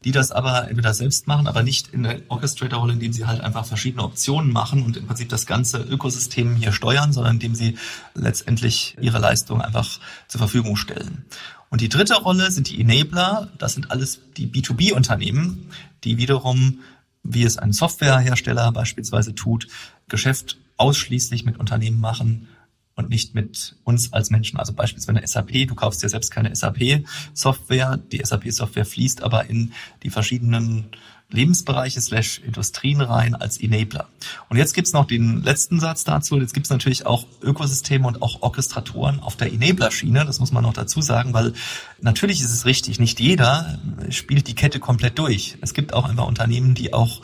die 0.05 0.13
das 0.13 0.31
aber 0.31 0.69
entweder 0.69 0.95
selbst 0.95 1.27
machen, 1.27 1.47
aber 1.47 1.63
nicht 1.63 1.89
in 1.89 2.05
der 2.05 2.21
Orchestrator-Rolle, 2.29 2.93
indem 2.93 3.13
sie 3.13 3.27
halt 3.27 3.41
einfach 3.41 3.65
verschiedene 3.65 4.05
Optionen 4.05 4.53
machen 4.53 4.83
und 4.83 4.97
im 4.97 5.07
Prinzip 5.07 5.29
das 5.29 5.47
ganze 5.47 5.79
Ökosystem 5.79 6.55
hier 6.55 6.73
steuern, 6.73 7.13
sondern 7.13 7.35
indem 7.35 7.55
sie 7.55 7.77
letztendlich 8.15 8.97
ihre 9.01 9.19
Leistung 9.19 9.61
einfach 9.61 9.99
zur 10.29 10.39
Verfügung 10.39 10.77
stellen. 10.77 11.25
Und 11.71 11.81
die 11.81 11.89
dritte 11.89 12.15
Rolle 12.15 12.51
sind 12.51 12.71
die 12.71 12.81
Enabler. 12.81 13.49
Das 13.59 13.75
sind 13.75 13.91
alles 13.91 14.21
die 14.37 14.47
B2B-Unternehmen, 14.47 15.69
die 16.05 16.17
wiederum, 16.17 16.81
wie 17.25 17.45
es 17.45 17.59
ein 17.59 17.73
Softwarehersteller 17.73 18.73
beispielsweise 18.73 19.35
tut, 19.35 19.67
Geschäft 20.09 20.57
ausschließlich 20.79 21.45
mit 21.45 21.59
Unternehmen 21.59 22.01
machen 22.01 22.49
und 22.95 23.11
nicht 23.11 23.35
mit 23.35 23.77
uns 23.85 24.13
als 24.13 24.31
Menschen. 24.31 24.59
Also 24.59 24.73
beispielsweise 24.73 25.19
eine 25.19 25.27
SAP, 25.27 25.69
du 25.69 25.75
kaufst 25.75 26.03
ja 26.03 26.09
selbst 26.09 26.31
keine 26.31 26.55
SAP-Software, 26.55 27.97
die 27.97 28.21
SAP-Software 28.25 28.85
fließt 28.85 29.23
aber 29.23 29.49
in 29.49 29.73
die 30.03 30.11
verschiedenen 30.11 30.91
Lebensbereiche 31.31 32.01
slash 32.01 32.39
Industrien 32.39 33.03
rein 33.03 33.35
als 33.35 33.61
Enabler. 33.61 34.09
Und 34.49 34.57
jetzt 34.57 34.73
gibt's 34.73 34.95
noch 34.95 35.07
den 35.07 35.43
letzten 35.43 35.79
Satz 35.79 36.05
dazu. 36.05 36.41
Jetzt 36.41 36.55
gibt's 36.55 36.71
natürlich 36.71 37.05
auch 37.05 37.27
Ökosysteme 37.43 38.07
und 38.07 38.23
auch 38.23 38.41
Orchestratoren 38.41 39.21
auf 39.21 39.37
der 39.37 39.53
Enabler-Schiene. 39.53 40.25
Das 40.25 40.41
muss 40.41 40.53
man 40.53 40.63
noch 40.63 40.73
dazu 40.73 41.03
sagen, 41.03 41.35
weil 41.35 41.53
natürlich 42.01 42.41
ist 42.41 42.53
es 42.53 42.65
richtig, 42.65 42.99
nicht 42.99 43.21
jeder 43.21 43.79
spielt 44.09 44.49
die 44.49 44.55
Kette 44.55 44.81
komplett 44.81 45.19
durch. 45.19 45.59
Es 45.61 45.75
gibt 45.75 45.93
auch 45.93 46.09
einfach 46.09 46.27
Unternehmen, 46.27 46.75
die 46.75 46.95
auch 46.95 47.21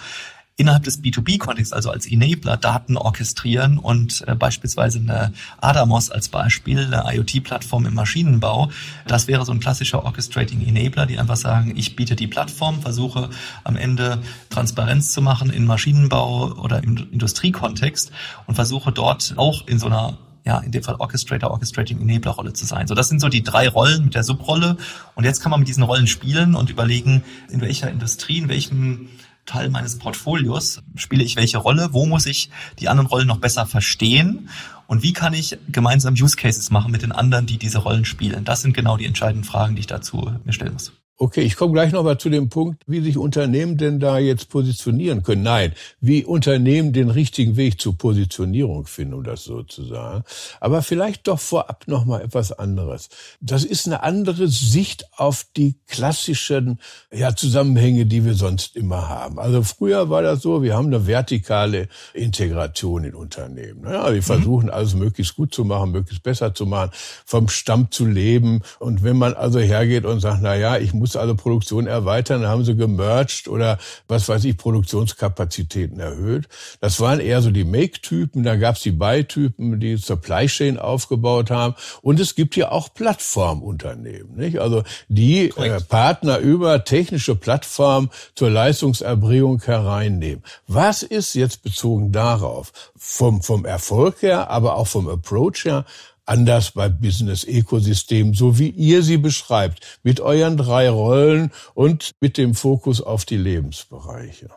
innerhalb 0.57 0.85
des 0.85 1.03
B2B-Kontexts, 1.03 1.73
also 1.73 1.91
als 1.91 2.07
Enabler, 2.07 2.57
Daten 2.57 2.97
orchestrieren 2.97 3.79
und 3.79 4.23
äh, 4.29 4.37
beispielsweise 4.37 5.01
eine 5.01 5.33
Adamos 5.61 6.11
als 6.11 6.29
Beispiel, 6.29 6.95
eine 6.95 7.13
IoT-Plattform 7.13 7.87
im 7.87 7.95
Maschinenbau, 7.95 8.71
das 9.07 9.27
wäre 9.27 9.45
so 9.45 9.53
ein 9.53 9.59
klassischer 9.59 10.05
Orchestrating 10.05 10.65
Enabler, 10.65 11.07
die 11.07 11.19
einfach 11.19 11.37
sagen, 11.37 11.73
ich 11.77 11.97
biete 11.97 12.15
die 12.15 12.29
Plattform, 12.29 12.83
versuche 12.83 13.31
am 13.65 13.77
Ende 13.77 14.23
Transparenz 14.51 15.13
zu 15.13 15.23
machen 15.23 15.51
in 15.51 15.65
Maschinenbau 15.65 16.53
oder 16.53 16.85
im 16.85 16.97
Industriekontext 17.11 18.13
und 18.47 18.55
versuche 18.55 18.93
dort 18.93 19.35
auch 19.37 19.67
in 19.67 19.79
so 19.81 19.87
einer 19.87 20.19
ja, 20.47 20.59
in 20.59 20.73
dem 20.73 20.83
Fall 20.83 20.97
Orchestrator, 20.97 21.51
Orchestrating 21.51 22.01
Enabler 22.03 22.33
Rolle 22.33 22.53
zu 22.53 22.67
sein. 22.67 22.87
So, 22.87 22.95
das 22.95 23.09
sind 23.09 23.19
so 23.19 23.31
die 23.31 23.43
drei 23.43 23.67
Rollen 23.67 24.05
mit 24.05 24.15
der 24.15 24.25
Subrolle. 24.25 24.77
Und 25.15 25.25
jetzt 25.25 25.41
kann 25.41 25.51
man 25.51 25.61
mit 25.61 25.69
diesen 25.69 25.83
Rollen 25.83 26.07
spielen 26.07 26.55
und 26.55 26.69
überlegen, 26.69 27.25
in 27.49 27.63
welcher 27.63 27.91
Industrie, 27.91 28.39
in 28.39 28.49
welchem 28.51 29.09
Teil 29.47 29.71
meines 29.71 29.99
Portfolios 29.99 30.83
spiele 30.97 31.25
ich 31.25 31.37
welche 31.37 31.59
Rolle, 31.59 31.91
wo 31.93 32.07
muss 32.07 32.27
ich 32.27 32.51
die 32.79 32.89
anderen 32.89 33.09
Rollen 33.09 33.27
noch 33.27 33.39
besser 33.39 33.67
verstehen 33.67 34.49
und 34.87 35.03
wie 35.03 35.13
kann 35.13 35.35
ich 35.35 35.59
gemeinsam 35.69 36.15
Use 36.15 36.37
Cases 36.37 36.71
machen 36.71 36.93
mit 36.93 37.03
den 37.03 37.13
anderen, 37.13 37.47
die 37.47 37.59
diese 37.59 37.79
Rollen 37.79 38.05
spielen. 38.05 38.45
Das 38.45 38.63
sind 38.63 38.75
genau 38.75 38.97
die 38.97 39.07
entscheidenden 39.07 39.45
Fragen, 39.45 39.75
die 39.75 39.81
ich 39.81 39.87
dazu 39.87 40.31
mir 40.45 40.53
stellen 40.53 40.75
muss. 40.75 40.93
Okay, 41.17 41.43
ich 41.43 41.55
komme 41.55 41.73
gleich 41.75 41.93
nochmal 41.93 42.19
zu 42.19 42.29
dem 42.29 42.49
Punkt, 42.49 42.83
wie 42.89 43.01
sich 43.01 43.17
Unternehmen 43.17 43.77
denn 43.77 44.01
da 44.01 44.19
jetzt 44.19 44.49
positionieren 44.49 45.23
können. 45.23 45.45
Nein, 45.45 45.73
wie 46.01 46.25
Unternehmen 46.25 46.93
den 46.93 47.09
richtigen 47.09 47.57
Weg 47.57 47.81
zur 47.81 47.97
Positionierung 47.97 48.87
finden, 48.87 49.15
um 49.15 49.23
das 49.23 49.45
so 49.45 49.63
zu 49.63 49.85
sagen. 49.85 50.25
Aber 50.59 50.83
vielleicht 50.83 51.29
doch 51.29 51.39
vorab 51.39 51.87
nochmal 51.87 52.23
etwas 52.23 52.51
anderes. 52.51 53.11
Das 53.41 53.65
ist 53.65 53.87
eine 53.87 54.03
andere 54.03 54.49
Sicht 54.49 55.07
auf 55.17 55.47
die 55.57 55.77
klassischen 55.87 56.81
ja, 57.13 57.37
Zusammenhänge, 57.37 58.07
die 58.07 58.25
wir 58.25 58.35
sonst 58.35 58.75
immer 58.75 59.09
haben. 59.09 59.39
Also 59.39 59.63
früher 59.63 60.11
war 60.11 60.23
das 60.23 60.43
so, 60.43 60.65
wir 60.65 60.75
haben 60.75 60.89
eine 60.89 61.07
vertikale 61.07 61.87
Integration 62.13 63.05
in 63.05 63.15
Unternehmen. 63.15 63.85
Ja, 63.85 64.07
wir 64.07 64.17
mhm. 64.17 64.23
versuchen 64.23 64.69
alles 64.69 64.95
möglichst 64.95 65.37
gut 65.37 65.55
zu 65.55 65.65
machen, 65.65 65.93
möglichst 65.93 66.25
besser 66.25 66.55
zu 66.55 66.67
machen, 66.67 66.91
vom 67.25 67.49
Stamm 67.49 67.93
zu 67.93 68.05
leben. 68.05 68.63
Und 68.81 69.05
wenn 69.05 69.17
man 69.17 69.35
also 69.35 69.61
hergeht 69.61 70.07
und 70.07 70.19
sagt, 70.19 70.41
na 70.43 70.57
ja, 70.57 70.77
ich 70.77 70.93
muss 70.93 71.04
muss 71.05 71.17
also 71.17 71.35
Produktion 71.35 71.87
erweitern, 71.87 72.41
dann 72.41 72.51
haben 72.51 72.65
sie 72.65 72.75
gemerged 72.75 73.47
oder 73.47 73.77
was 74.09 74.27
weiß 74.27 74.43
ich, 74.45 74.57
Produktionskapazitäten 74.57 76.01
erhöht. 76.01 76.49
Das 76.81 76.99
waren 76.99 77.21
eher 77.21 77.43
so 77.43 77.51
die 77.51 77.65
Make-Typen, 77.65 78.43
da 78.43 78.57
gab 78.57 78.77
es 78.77 78.83
die 78.83 78.91
Buy-Typen, 78.91 79.81
die 79.81 79.99
Supply 79.99 80.47
Chain 80.47 80.79
aufgebaut 80.79 81.51
haben. 81.51 81.75
Und 82.01 82.21
es 82.21 82.35
gibt 82.35 82.57
ja 82.57 82.73
auch 82.73 82.95
Plattformunternehmen, 82.95 84.35
nicht? 84.35 84.59
Also 84.59 84.83
die 85.09 85.51
äh, 85.51 85.81
Partner 85.83 86.39
über 86.39 86.85
technische 86.85 87.37
Plattformen 87.37 88.09
zur 88.35 88.49
Leistungserbringung 88.49 89.61
hereinnehmen. 89.63 90.43
Was 90.67 91.03
ist 91.03 91.35
jetzt 91.35 91.63
bezogen 91.63 92.13
darauf 92.13 92.73
vom, 92.97 93.43
vom 93.43 93.67
Erfolg 93.67 94.23
her, 94.23 94.49
aber 94.49 94.77
auch 94.77 94.87
vom 94.87 95.07
Approach 95.07 95.67
her 95.67 95.85
anders 96.27 96.73
bei 96.73 96.89
Business 96.89 97.45
Ökosystem, 97.45 98.35
so 98.35 98.59
wie 98.59 98.71
ihr 98.71 99.03
sie 99.03 99.19
beschreibt, 99.19 99.99
mit 100.03 100.21
euren 100.21 100.57
drei 100.57 100.89
Rollen 100.89 101.51
und 101.75 102.13
mit 102.21 102.39
dem 102.39 102.55
Fokus 102.55 103.01
auf 103.01 103.25
die 103.25 103.37
Lebensbereiche? 103.37 104.51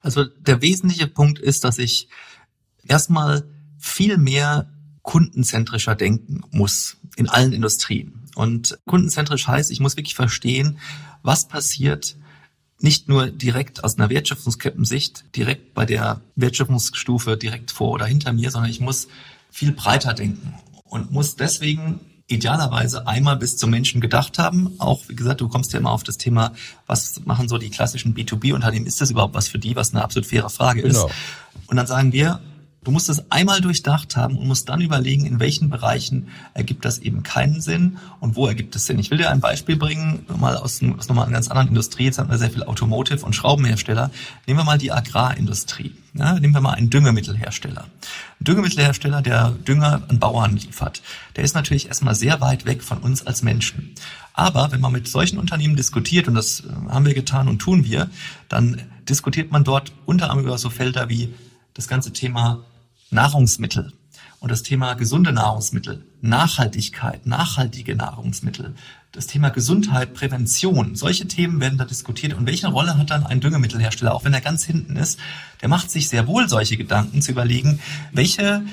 Also 0.00 0.24
der 0.24 0.62
wesentliche 0.62 1.06
Punkt 1.06 1.38
ist, 1.38 1.64
dass 1.64 1.78
ich 1.78 2.08
erstmal 2.86 3.44
viel 3.78 4.18
mehr 4.18 4.68
kundenzentrischer 5.02 5.94
denken 5.94 6.42
muss 6.50 6.96
in 7.16 7.28
allen 7.28 7.52
Industrien. 7.52 8.26
Und 8.34 8.78
kundenzentrisch 8.86 9.46
heißt, 9.46 9.70
ich 9.70 9.80
muss 9.80 9.96
wirklich 9.96 10.14
verstehen, 10.14 10.78
was 11.22 11.46
passiert 11.46 12.16
nicht 12.78 13.08
nur 13.08 13.30
direkt 13.30 13.84
aus 13.84 13.96
einer 13.96 14.10
Wertschöpfungskettensicht, 14.10 15.36
direkt 15.36 15.74
bei 15.74 15.86
der 15.86 16.20
Wertschöpfungsstufe 16.34 17.36
direkt 17.36 17.70
vor 17.70 17.92
oder 17.92 18.06
hinter 18.06 18.32
mir, 18.32 18.50
sondern 18.50 18.70
ich 18.70 18.80
muss 18.80 19.06
viel 19.50 19.70
breiter 19.70 20.14
denken 20.14 20.54
und 20.92 21.10
muss 21.10 21.36
deswegen 21.36 22.00
idealerweise 22.26 23.06
einmal 23.06 23.36
bis 23.36 23.56
zum 23.56 23.70
Menschen 23.70 24.02
gedacht 24.02 24.38
haben. 24.38 24.74
Auch, 24.78 25.00
wie 25.08 25.16
gesagt, 25.16 25.40
du 25.40 25.48
kommst 25.48 25.72
ja 25.72 25.78
immer 25.78 25.90
auf 25.90 26.02
das 26.02 26.18
Thema, 26.18 26.52
was 26.86 27.22
machen 27.24 27.48
so 27.48 27.56
die 27.56 27.70
klassischen 27.70 28.14
B2B-Unternehmen? 28.14 28.84
Ist 28.86 29.00
das 29.00 29.10
überhaupt 29.10 29.34
was 29.34 29.48
für 29.48 29.58
die, 29.58 29.74
was 29.74 29.94
eine 29.94 30.04
absolut 30.04 30.26
faire 30.26 30.50
Frage 30.50 30.82
genau. 30.82 31.06
ist? 31.06 31.14
Und 31.66 31.78
dann 31.78 31.86
sagen 31.86 32.12
wir, 32.12 32.40
Du 32.84 32.90
musst 32.90 33.08
es 33.08 33.30
einmal 33.30 33.60
durchdacht 33.60 34.16
haben 34.16 34.36
und 34.36 34.48
musst 34.48 34.68
dann 34.68 34.80
überlegen, 34.80 35.24
in 35.24 35.38
welchen 35.38 35.70
Bereichen 35.70 36.28
ergibt 36.52 36.84
das 36.84 36.98
eben 36.98 37.22
keinen 37.22 37.60
Sinn 37.60 37.98
und 38.18 38.34
wo 38.34 38.48
ergibt 38.48 38.74
es 38.74 38.86
Sinn. 38.86 38.98
Ich 38.98 39.10
will 39.12 39.18
dir 39.18 39.30
ein 39.30 39.38
Beispiel 39.38 39.76
bringen, 39.76 40.26
mal 40.36 40.56
aus, 40.56 40.82
aus 40.82 41.08
nochmal 41.08 41.26
einer 41.26 41.34
ganz 41.34 41.46
anderen 41.46 41.68
Industrie. 41.68 42.06
Jetzt 42.06 42.18
haben 42.18 42.28
wir 42.28 42.38
sehr 42.38 42.50
viel 42.50 42.64
Automotive 42.64 43.24
und 43.24 43.34
Schraubenhersteller. 43.36 44.10
Nehmen 44.48 44.58
wir 44.58 44.64
mal 44.64 44.78
die 44.78 44.90
Agrarindustrie. 44.90 45.94
Ja, 46.14 46.34
nehmen 46.40 46.54
wir 46.54 46.60
mal 46.60 46.72
einen 46.72 46.90
Düngemittelhersteller. 46.90 47.82
Ein 47.84 48.44
Düngemittelhersteller, 48.44 49.22
der 49.22 49.50
Dünger 49.50 50.02
an 50.08 50.18
Bauern 50.18 50.56
liefert, 50.56 51.02
der 51.36 51.44
ist 51.44 51.54
natürlich 51.54 51.86
erstmal 51.86 52.16
sehr 52.16 52.40
weit 52.40 52.66
weg 52.66 52.82
von 52.82 52.98
uns 52.98 53.24
als 53.24 53.42
Menschen. 53.42 53.94
Aber 54.34 54.72
wenn 54.72 54.80
man 54.80 54.92
mit 54.92 55.06
solchen 55.06 55.38
Unternehmen 55.38 55.76
diskutiert, 55.76 56.26
und 56.26 56.34
das 56.34 56.60
äh, 56.60 56.64
haben 56.90 57.06
wir 57.06 57.14
getan 57.14 57.46
und 57.46 57.60
tun 57.60 57.84
wir, 57.84 58.10
dann 58.48 58.82
diskutiert 59.08 59.52
man 59.52 59.62
dort 59.62 59.92
unter 60.04 60.30
anderem 60.30 60.48
über 60.48 60.58
so 60.58 60.68
Felder 60.68 61.08
wie 61.08 61.32
das 61.74 61.88
ganze 61.88 62.12
Thema 62.12 62.64
Nahrungsmittel 63.12 63.92
und 64.40 64.50
das 64.50 64.62
Thema 64.62 64.94
gesunde 64.94 65.32
Nahrungsmittel, 65.32 66.04
Nachhaltigkeit, 66.20 67.26
nachhaltige 67.26 67.94
Nahrungsmittel, 67.94 68.74
das 69.12 69.26
Thema 69.26 69.50
Gesundheit, 69.50 70.14
Prävention, 70.14 70.96
solche 70.96 71.28
Themen 71.28 71.60
werden 71.60 71.78
da 71.78 71.84
diskutiert. 71.84 72.32
Und 72.32 72.46
welche 72.46 72.68
Rolle 72.68 72.96
hat 72.96 73.10
dann 73.10 73.24
ein 73.24 73.40
Düngemittelhersteller, 73.40 74.14
auch 74.14 74.24
wenn 74.24 74.32
er 74.32 74.40
ganz 74.40 74.64
hinten 74.64 74.96
ist? 74.96 75.18
Der 75.60 75.68
macht 75.68 75.90
sich 75.90 76.08
sehr 76.08 76.26
wohl 76.26 76.48
solche 76.48 76.76
Gedanken 76.78 77.20
zu 77.20 77.30
überlegen, 77.30 77.78
welche 78.12 78.64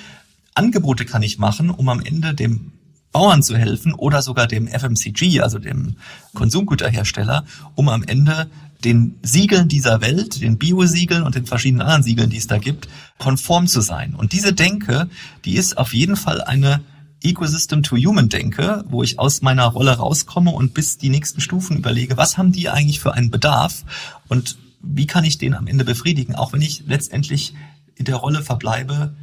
Angebote 0.55 1.05
kann 1.05 1.21
ich 1.21 1.37
machen, 1.37 1.69
um 1.69 1.89
am 1.89 1.99
Ende 1.99 2.33
dem 2.33 2.71
Bauern 3.11 3.43
zu 3.43 3.57
helfen 3.57 3.93
oder 3.93 4.21
sogar 4.21 4.47
dem 4.47 4.67
FMCG, 4.67 5.41
also 5.41 5.59
dem 5.59 5.97
Konsumgüterhersteller, 6.33 7.43
um 7.75 7.89
am 7.89 8.03
Ende 8.03 8.49
den 8.83 9.19
Siegeln 9.21 9.67
dieser 9.67 10.01
Welt, 10.01 10.41
den 10.41 10.57
Biosiegeln 10.57 11.23
und 11.23 11.35
den 11.35 11.45
verschiedenen 11.45 11.81
anderen 11.81 12.03
Siegeln, 12.03 12.29
die 12.29 12.37
es 12.37 12.47
da 12.47 12.57
gibt, 12.57 12.87
konform 13.17 13.67
zu 13.67 13.81
sein. 13.81 14.15
Und 14.15 14.31
diese 14.31 14.53
Denke, 14.53 15.09
die 15.45 15.55
ist 15.55 15.77
auf 15.77 15.93
jeden 15.93 16.15
Fall 16.15 16.41
eine 16.41 16.81
Ecosystem 17.21 17.83
to 17.83 17.97
Human 17.97 18.29
denke, 18.29 18.85
wo 18.87 19.03
ich 19.03 19.19
aus 19.19 19.41
meiner 19.41 19.65
Rolle 19.65 19.91
rauskomme 19.91 20.51
und 20.51 20.73
bis 20.73 20.97
die 20.97 21.09
nächsten 21.09 21.41
Stufen 21.41 21.77
überlege, 21.77 22.15
was 22.15 22.37
haben 22.37 22.53
die 22.53 22.69
eigentlich 22.69 23.01
für 23.01 23.13
einen 23.13 23.29
Bedarf 23.29 23.83
und 24.29 24.57
wie 24.81 25.05
kann 25.07 25.25
ich 25.25 25.37
den 25.37 25.53
am 25.53 25.67
Ende 25.67 25.83
befriedigen, 25.83 26.35
auch 26.35 26.53
wenn 26.53 26.61
ich 26.61 26.83
letztendlich 26.87 27.53
in 27.95 28.05
der 28.05 28.15
Rolle 28.15 28.41
verbleibe, 28.41 29.13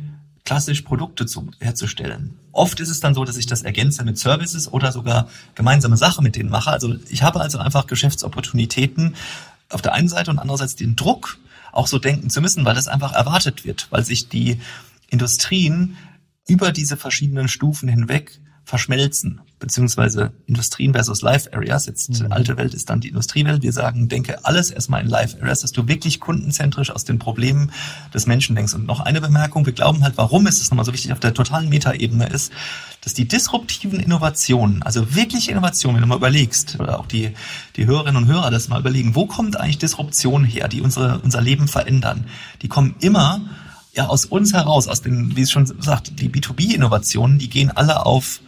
klassisch 0.47 0.83
Produkte 0.83 1.27
zu, 1.27 1.51
herzustellen. 1.61 2.39
Oft 2.53 2.81
ist 2.81 2.89
es 2.89 3.01
dann 3.01 3.13
so, 3.13 3.25
dass 3.25 3.37
ich 3.37 3.47
das 3.47 3.63
ergänze 3.63 4.05
mit 4.05 4.17
Services 4.17 4.73
oder 4.73 4.93
sogar 4.93 5.29
gemeinsame 5.55 5.99
Sachen 5.99 6.23
mit 6.23 6.37
denen 6.37 6.49
mache. 6.49 6.71
Also 6.71 6.95
ich 7.11 7.23
habe 7.23 7.41
also 7.41 7.59
einfach 7.59 7.87
Geschäftsopportunitäten 7.87 9.17
auf 9.69 9.83
der 9.83 9.93
einen 9.93 10.09
Seite 10.09 10.31
und 10.31 10.39
andererseits 10.39 10.77
den 10.77 10.97
Druck, 10.97 11.39
auch 11.73 11.89
so 11.89 11.99
denken 11.99 12.31
zu 12.31 12.41
müssen, 12.41 12.65
weil 12.65 12.75
das 12.75 12.89
einfach 12.89 13.13
erwartet 13.13 13.67
wird, 13.67 13.89
weil 13.91 14.05
sich 14.05 14.29
die 14.29 14.59
Industrien 15.11 15.99
über 16.49 16.73
diese 16.73 16.97
verschiedenen 16.97 17.49
Stufen 17.49 17.89
hinweg 17.89 18.41
verschmelzen, 18.65 19.41
beziehungsweise 19.59 20.33
Industrien 20.47 20.93
versus 20.93 21.23
Live 21.23 21.49
Areas. 21.53 21.87
Jetzt 21.87 22.21
mhm. 22.21 22.31
alte 22.31 22.57
Welt 22.57 22.75
ist 22.75 22.91
dann 22.91 23.01
die 23.01 23.09
Industriewelt. 23.09 23.63
Wir 23.63 23.73
sagen, 23.73 24.09
denke 24.09 24.45
alles 24.45 24.71
erstmal 24.71 25.03
in 25.03 25.09
Live 25.09 25.37
Areas, 25.41 25.61
dass 25.61 25.73
du 25.73 25.89
wirklich 25.89 26.21
kundenzentrisch 26.21 26.91
aus 26.91 27.05
den 27.05 27.19
Problemen 27.19 27.73
des 28.13 28.27
Menschen 28.27 28.55
denkst. 28.55 28.75
Und 28.75 28.87
noch 28.87 29.01
eine 29.01 29.21
Bemerkung, 29.21 29.65
wir 29.65 29.73
glauben 29.73 30.03
halt, 30.03 30.17
warum 30.19 30.47
ist 30.47 30.61
es 30.61 30.71
nochmal 30.71 30.85
so 30.85 30.93
wichtig 30.93 31.13
auf 31.13 31.21
der 31.21 31.33
totalen 31.33 31.71
Metaebene 31.71 32.29
ist, 32.29 32.53
dass 33.01 33.15
die 33.15 33.27
disruptiven 33.27 34.01
Innovationen, 34.01 34.83
also 34.83 35.15
wirklich 35.15 35.49
Innovationen, 35.49 35.97
wenn 35.97 36.03
du 36.03 36.09
mal 36.09 36.17
überlegst, 36.17 36.79
oder 36.79 37.01
auch 37.01 37.07
die, 37.07 37.33
die 37.77 37.87
Hörerinnen 37.87 38.25
und 38.25 38.29
Hörer 38.29 38.51
das 38.51 38.69
mal 38.69 38.81
überlegen, 38.81 39.15
wo 39.15 39.27
kommt 39.27 39.59
eigentlich 39.59 39.79
Disruption 39.79 40.45
her, 40.45 40.69
die 40.69 40.83
unsere, 40.83 41.21
unser 41.21 41.41
Leben 41.41 41.69
verändern? 41.69 42.27
Die 42.63 42.69
kommen 42.69 42.97
immer 43.01 43.41
ja 43.95 44.09
aus 44.09 44.27
uns 44.27 44.53
heraus, 44.53 44.89
aus 44.89 45.01
den, 45.01 45.35
wie 45.37 45.43
es 45.43 45.51
schon 45.51 45.67
sagt, 45.67 46.21
die 46.21 46.29
B2B-Innovationen, 46.29 47.39
die 47.39 47.49
gehen 47.49 47.71
alle 47.71 48.05
auf 48.05 48.41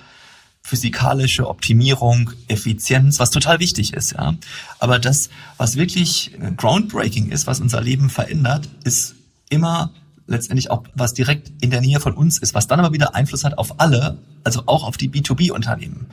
physikalische 0.68 1.48
Optimierung, 1.48 2.30
Effizienz, 2.46 3.18
was 3.18 3.30
total 3.30 3.58
wichtig 3.58 3.94
ist, 3.94 4.12
ja. 4.12 4.34
Aber 4.78 4.98
das, 4.98 5.30
was 5.56 5.76
wirklich 5.76 6.32
groundbreaking 6.58 7.30
ist, 7.30 7.46
was 7.46 7.60
unser 7.60 7.80
Leben 7.80 8.10
verändert, 8.10 8.68
ist 8.84 9.14
immer 9.48 9.90
letztendlich 10.26 10.70
auch 10.70 10.84
was 10.94 11.14
direkt 11.14 11.50
in 11.62 11.70
der 11.70 11.80
Nähe 11.80 12.00
von 12.00 12.12
uns 12.12 12.36
ist, 12.36 12.54
was 12.54 12.66
dann 12.66 12.80
aber 12.80 12.92
wieder 12.92 13.14
Einfluss 13.14 13.44
hat 13.44 13.56
auf 13.56 13.80
alle, 13.80 14.18
also 14.44 14.64
auch 14.66 14.84
auf 14.84 14.98
die 14.98 15.08
B2B-Unternehmen. 15.08 16.06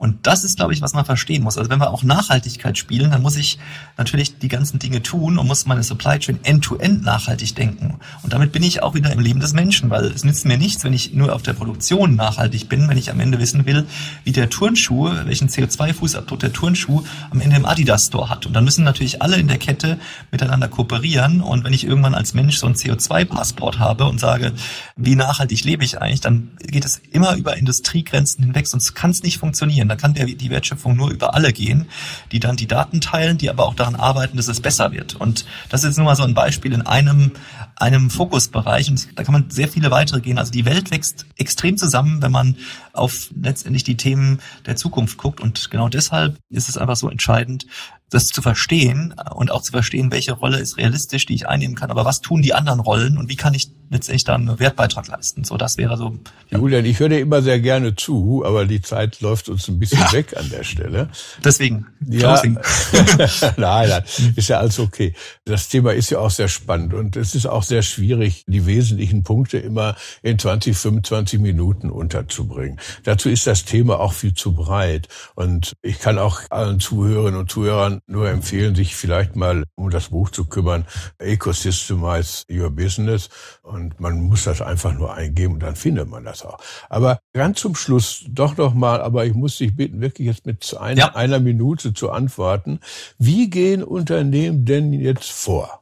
Und 0.00 0.26
das 0.26 0.44
ist, 0.44 0.56
glaube 0.56 0.72
ich, 0.72 0.80
was 0.80 0.94
man 0.94 1.04
verstehen 1.04 1.42
muss. 1.42 1.58
Also 1.58 1.68
wenn 1.68 1.78
wir 1.78 1.90
auch 1.90 2.02
Nachhaltigkeit 2.02 2.78
spielen, 2.78 3.10
dann 3.10 3.20
muss 3.20 3.36
ich 3.36 3.58
natürlich 3.98 4.38
die 4.38 4.48
ganzen 4.48 4.78
Dinge 4.78 5.02
tun 5.02 5.38
und 5.38 5.46
muss 5.46 5.66
meine 5.66 5.82
Supply 5.82 6.18
Chain 6.18 6.38
end-to-end 6.42 7.02
-end 7.02 7.04
nachhaltig 7.04 7.54
denken. 7.54 7.98
Und 8.22 8.32
damit 8.32 8.50
bin 8.50 8.62
ich 8.62 8.82
auch 8.82 8.94
wieder 8.94 9.12
im 9.12 9.18
Leben 9.18 9.40
des 9.40 9.52
Menschen, 9.52 9.90
weil 9.90 10.06
es 10.06 10.24
nützt 10.24 10.46
mir 10.46 10.56
nichts, 10.56 10.84
wenn 10.84 10.94
ich 10.94 11.12
nur 11.12 11.34
auf 11.34 11.42
der 11.42 11.52
Produktion 11.52 12.16
nachhaltig 12.16 12.70
bin, 12.70 12.88
wenn 12.88 12.96
ich 12.96 13.10
am 13.10 13.20
Ende 13.20 13.38
wissen 13.38 13.66
will, 13.66 13.84
wie 14.24 14.32
der 14.32 14.48
Turnschuh, 14.48 15.10
welchen 15.26 15.50
CO2-Fußabdruck 15.50 16.38
der 16.38 16.54
Turnschuh 16.54 17.02
am 17.28 17.42
Ende 17.42 17.56
im 17.56 17.66
Adidas 17.66 18.06
Store 18.06 18.30
hat. 18.30 18.46
Und 18.46 18.54
dann 18.54 18.64
müssen 18.64 18.84
natürlich 18.84 19.20
alle 19.20 19.36
in 19.36 19.48
der 19.48 19.58
Kette 19.58 19.98
miteinander 20.30 20.68
kooperieren. 20.68 21.42
Und 21.42 21.62
wenn 21.64 21.74
ich 21.74 21.84
irgendwann 21.84 22.14
als 22.14 22.32
Mensch 22.32 22.56
so 22.56 22.66
ein 22.66 22.74
CO2-Passport 22.74 23.78
habe 23.78 24.06
und 24.06 24.18
sage, 24.18 24.54
wie 24.96 25.14
nachhaltig 25.14 25.62
lebe 25.64 25.84
ich 25.84 26.00
eigentlich, 26.00 26.22
dann 26.22 26.52
geht 26.58 26.86
es 26.86 27.02
immer 27.10 27.36
über 27.36 27.58
Industriegrenzen 27.58 28.44
hinweg, 28.44 28.66
sonst 28.66 28.94
kann 28.94 29.10
es 29.10 29.22
nicht 29.22 29.36
funktionieren. 29.36 29.89
Da 29.90 29.96
kann 29.96 30.14
die 30.14 30.50
Wertschöpfung 30.50 30.96
nur 30.96 31.10
über 31.10 31.34
alle 31.34 31.52
gehen, 31.52 31.86
die 32.32 32.40
dann 32.40 32.56
die 32.56 32.66
Daten 32.66 33.00
teilen, 33.00 33.38
die 33.38 33.50
aber 33.50 33.66
auch 33.66 33.74
daran 33.74 33.96
arbeiten, 33.96 34.36
dass 34.36 34.48
es 34.48 34.60
besser 34.60 34.92
wird. 34.92 35.16
Und 35.16 35.44
das 35.68 35.84
ist 35.84 35.96
nur 35.96 36.06
mal 36.06 36.16
so 36.16 36.22
ein 36.22 36.34
Beispiel 36.34 36.72
in 36.72 36.82
einem 36.82 37.32
einem 37.76 38.10
Fokusbereich 38.10 38.90
und 38.90 39.18
da 39.18 39.24
kann 39.24 39.32
man 39.32 39.50
sehr 39.50 39.66
viele 39.66 39.90
weitere 39.90 40.20
gehen. 40.20 40.38
Also 40.38 40.52
die 40.52 40.66
Welt 40.66 40.90
wächst 40.90 41.24
extrem 41.36 41.78
zusammen, 41.78 42.20
wenn 42.20 42.30
man 42.30 42.56
auf 42.92 43.30
letztendlich 43.34 43.84
die 43.84 43.96
Themen 43.96 44.40
der 44.66 44.76
Zukunft 44.76 45.16
guckt 45.16 45.40
und 45.40 45.70
genau 45.70 45.88
deshalb 45.88 46.36
ist 46.50 46.68
es 46.68 46.76
einfach 46.76 46.96
so 46.96 47.08
entscheidend, 47.08 47.66
das 48.10 48.26
zu 48.26 48.42
verstehen 48.42 49.14
und 49.34 49.50
auch 49.50 49.62
zu 49.62 49.72
verstehen, 49.72 50.10
welche 50.12 50.32
Rolle 50.32 50.58
ist 50.58 50.76
realistisch, 50.76 51.26
die 51.26 51.34
ich 51.34 51.48
einnehmen 51.48 51.76
kann, 51.76 51.90
aber 51.90 52.04
was 52.04 52.20
tun 52.20 52.42
die 52.42 52.54
anderen 52.54 52.80
Rollen 52.80 53.16
und 53.16 53.28
wie 53.28 53.36
kann 53.36 53.54
ich 53.54 53.70
letztendlich 53.90 54.24
da 54.24 54.36
einen 54.36 54.58
Wertbeitrag 54.58 55.08
leisten. 55.08 55.42
So, 55.42 55.56
das 55.56 55.76
wäre 55.76 55.96
so. 55.96 56.16
Ja. 56.48 56.58
Julian, 56.58 56.84
ich 56.84 57.00
höre 57.00 57.08
dir 57.08 57.18
immer 57.18 57.42
sehr 57.42 57.60
gerne 57.60 57.96
zu, 57.96 58.44
aber 58.46 58.64
die 58.64 58.80
Zeit 58.80 59.20
läuft 59.20 59.48
uns 59.48 59.68
ein 59.68 59.80
bisschen 59.80 59.98
ja. 59.98 60.12
weg 60.12 60.36
an 60.36 60.48
der 60.48 60.62
Stelle. 60.62 61.08
Deswegen. 61.44 61.86
Ja. 62.08 62.40
nein, 63.56 63.88
nein, 63.88 64.02
ist 64.36 64.48
ja 64.48 64.58
alles 64.58 64.78
okay. 64.78 65.14
Das 65.44 65.68
Thema 65.68 65.92
ist 65.92 66.10
ja 66.10 66.18
auch 66.20 66.30
sehr 66.30 66.48
spannend 66.48 66.94
und 66.94 67.16
es 67.16 67.34
ist 67.34 67.46
auch 67.46 67.64
sehr 67.64 67.82
schwierig, 67.82 68.44
die 68.46 68.64
wesentlichen 68.64 69.24
Punkte 69.24 69.58
immer 69.58 69.96
in 70.22 70.38
20, 70.38 70.76
25 70.76 71.40
Minuten 71.40 71.90
unterzubringen. 71.90 72.78
Dazu 73.02 73.28
ist 73.28 73.46
das 73.46 73.64
Thema 73.64 73.98
auch 73.98 74.12
viel 74.12 74.34
zu 74.34 74.54
breit 74.54 75.08
und 75.34 75.74
ich 75.82 75.98
kann 75.98 76.18
auch 76.18 76.40
allen 76.50 76.78
Zuhörerinnen 76.78 77.40
und 77.40 77.50
Zuhörern 77.50 77.99
nur 78.06 78.28
empfehlen, 78.28 78.74
sich 78.74 78.96
vielleicht 78.96 79.36
mal 79.36 79.64
um 79.74 79.90
das 79.90 80.08
Buch 80.08 80.30
zu 80.30 80.44
kümmern, 80.44 80.84
Ecosystemize 81.18 82.44
Your 82.50 82.70
Business. 82.70 83.28
Und 83.62 84.00
man 84.00 84.20
muss 84.22 84.44
das 84.44 84.62
einfach 84.62 84.92
nur 84.92 85.14
eingeben 85.14 85.54
und 85.54 85.62
dann 85.62 85.76
findet 85.76 86.08
man 86.08 86.24
das 86.24 86.44
auch. 86.44 86.58
Aber 86.88 87.20
ganz 87.32 87.60
zum 87.60 87.74
Schluss 87.74 88.24
doch 88.28 88.56
noch 88.56 88.74
mal, 88.74 89.00
aber 89.00 89.24
ich 89.26 89.34
muss 89.34 89.58
dich 89.58 89.74
bitten, 89.76 90.00
wirklich 90.00 90.28
jetzt 90.28 90.46
mit 90.46 90.76
einer, 90.78 90.98
ja. 90.98 91.14
einer 91.14 91.40
Minute 91.40 91.94
zu 91.94 92.10
antworten. 92.10 92.80
Wie 93.18 93.50
gehen 93.50 93.82
Unternehmen 93.82 94.64
denn 94.64 94.92
jetzt 94.92 95.30
vor? 95.30 95.80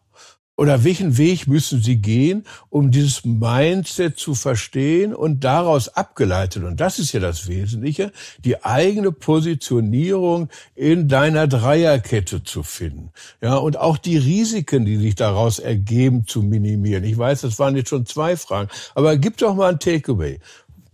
Oder 0.58 0.82
welchen 0.82 1.16
Weg 1.18 1.46
müssen 1.46 1.80
Sie 1.80 1.98
gehen, 1.98 2.42
um 2.68 2.90
dieses 2.90 3.24
Mindset 3.24 4.18
zu 4.18 4.34
verstehen 4.34 5.14
und 5.14 5.44
daraus 5.44 5.88
abgeleitet, 5.88 6.64
und 6.64 6.80
das 6.80 6.98
ist 6.98 7.12
ja 7.12 7.20
das 7.20 7.46
Wesentliche, 7.46 8.10
die 8.44 8.64
eigene 8.64 9.12
Positionierung 9.12 10.48
in 10.74 11.06
deiner 11.06 11.46
Dreierkette 11.46 12.42
zu 12.42 12.64
finden. 12.64 13.12
Ja, 13.40 13.54
und 13.54 13.76
auch 13.76 13.98
die 13.98 14.18
Risiken, 14.18 14.84
die 14.84 14.96
sich 14.96 15.14
daraus 15.14 15.60
ergeben, 15.60 16.26
zu 16.26 16.42
minimieren. 16.42 17.04
Ich 17.04 17.16
weiß, 17.16 17.42
das 17.42 17.60
waren 17.60 17.76
jetzt 17.76 17.90
schon 17.90 18.04
zwei 18.04 18.36
Fragen, 18.36 18.68
aber 18.96 19.16
gib 19.16 19.36
doch 19.36 19.54
mal 19.54 19.70
ein 19.70 19.78
Takeaway. 19.78 20.40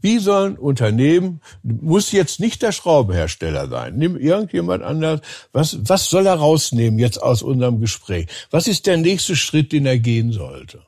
Wie 0.05 0.19
sollen 0.19 0.59
Unternehmen, 0.59 1.41
muss 1.63 2.13
jetzt 2.13 2.39
nicht 2.39 2.61
der 2.61 2.73
Schraubenhersteller 2.73 3.71
sein, 3.71 3.97
nimm 3.97 4.19
irgendjemand 4.19 4.83
anders, 4.83 5.23
was, 5.51 5.79
was 5.81 6.11
soll 6.11 6.27
er 6.27 6.35
rausnehmen 6.35 6.99
jetzt 6.99 7.23
aus 7.23 7.41
unserem 7.41 7.81
Gespräch? 7.81 8.27
Was 8.51 8.69
ist 8.69 8.85
der 8.85 8.99
nächste 8.99 9.35
Schritt, 9.35 9.73
den 9.73 9.87
er 9.87 9.99
gehen 9.99 10.31
sollte? 10.31 10.85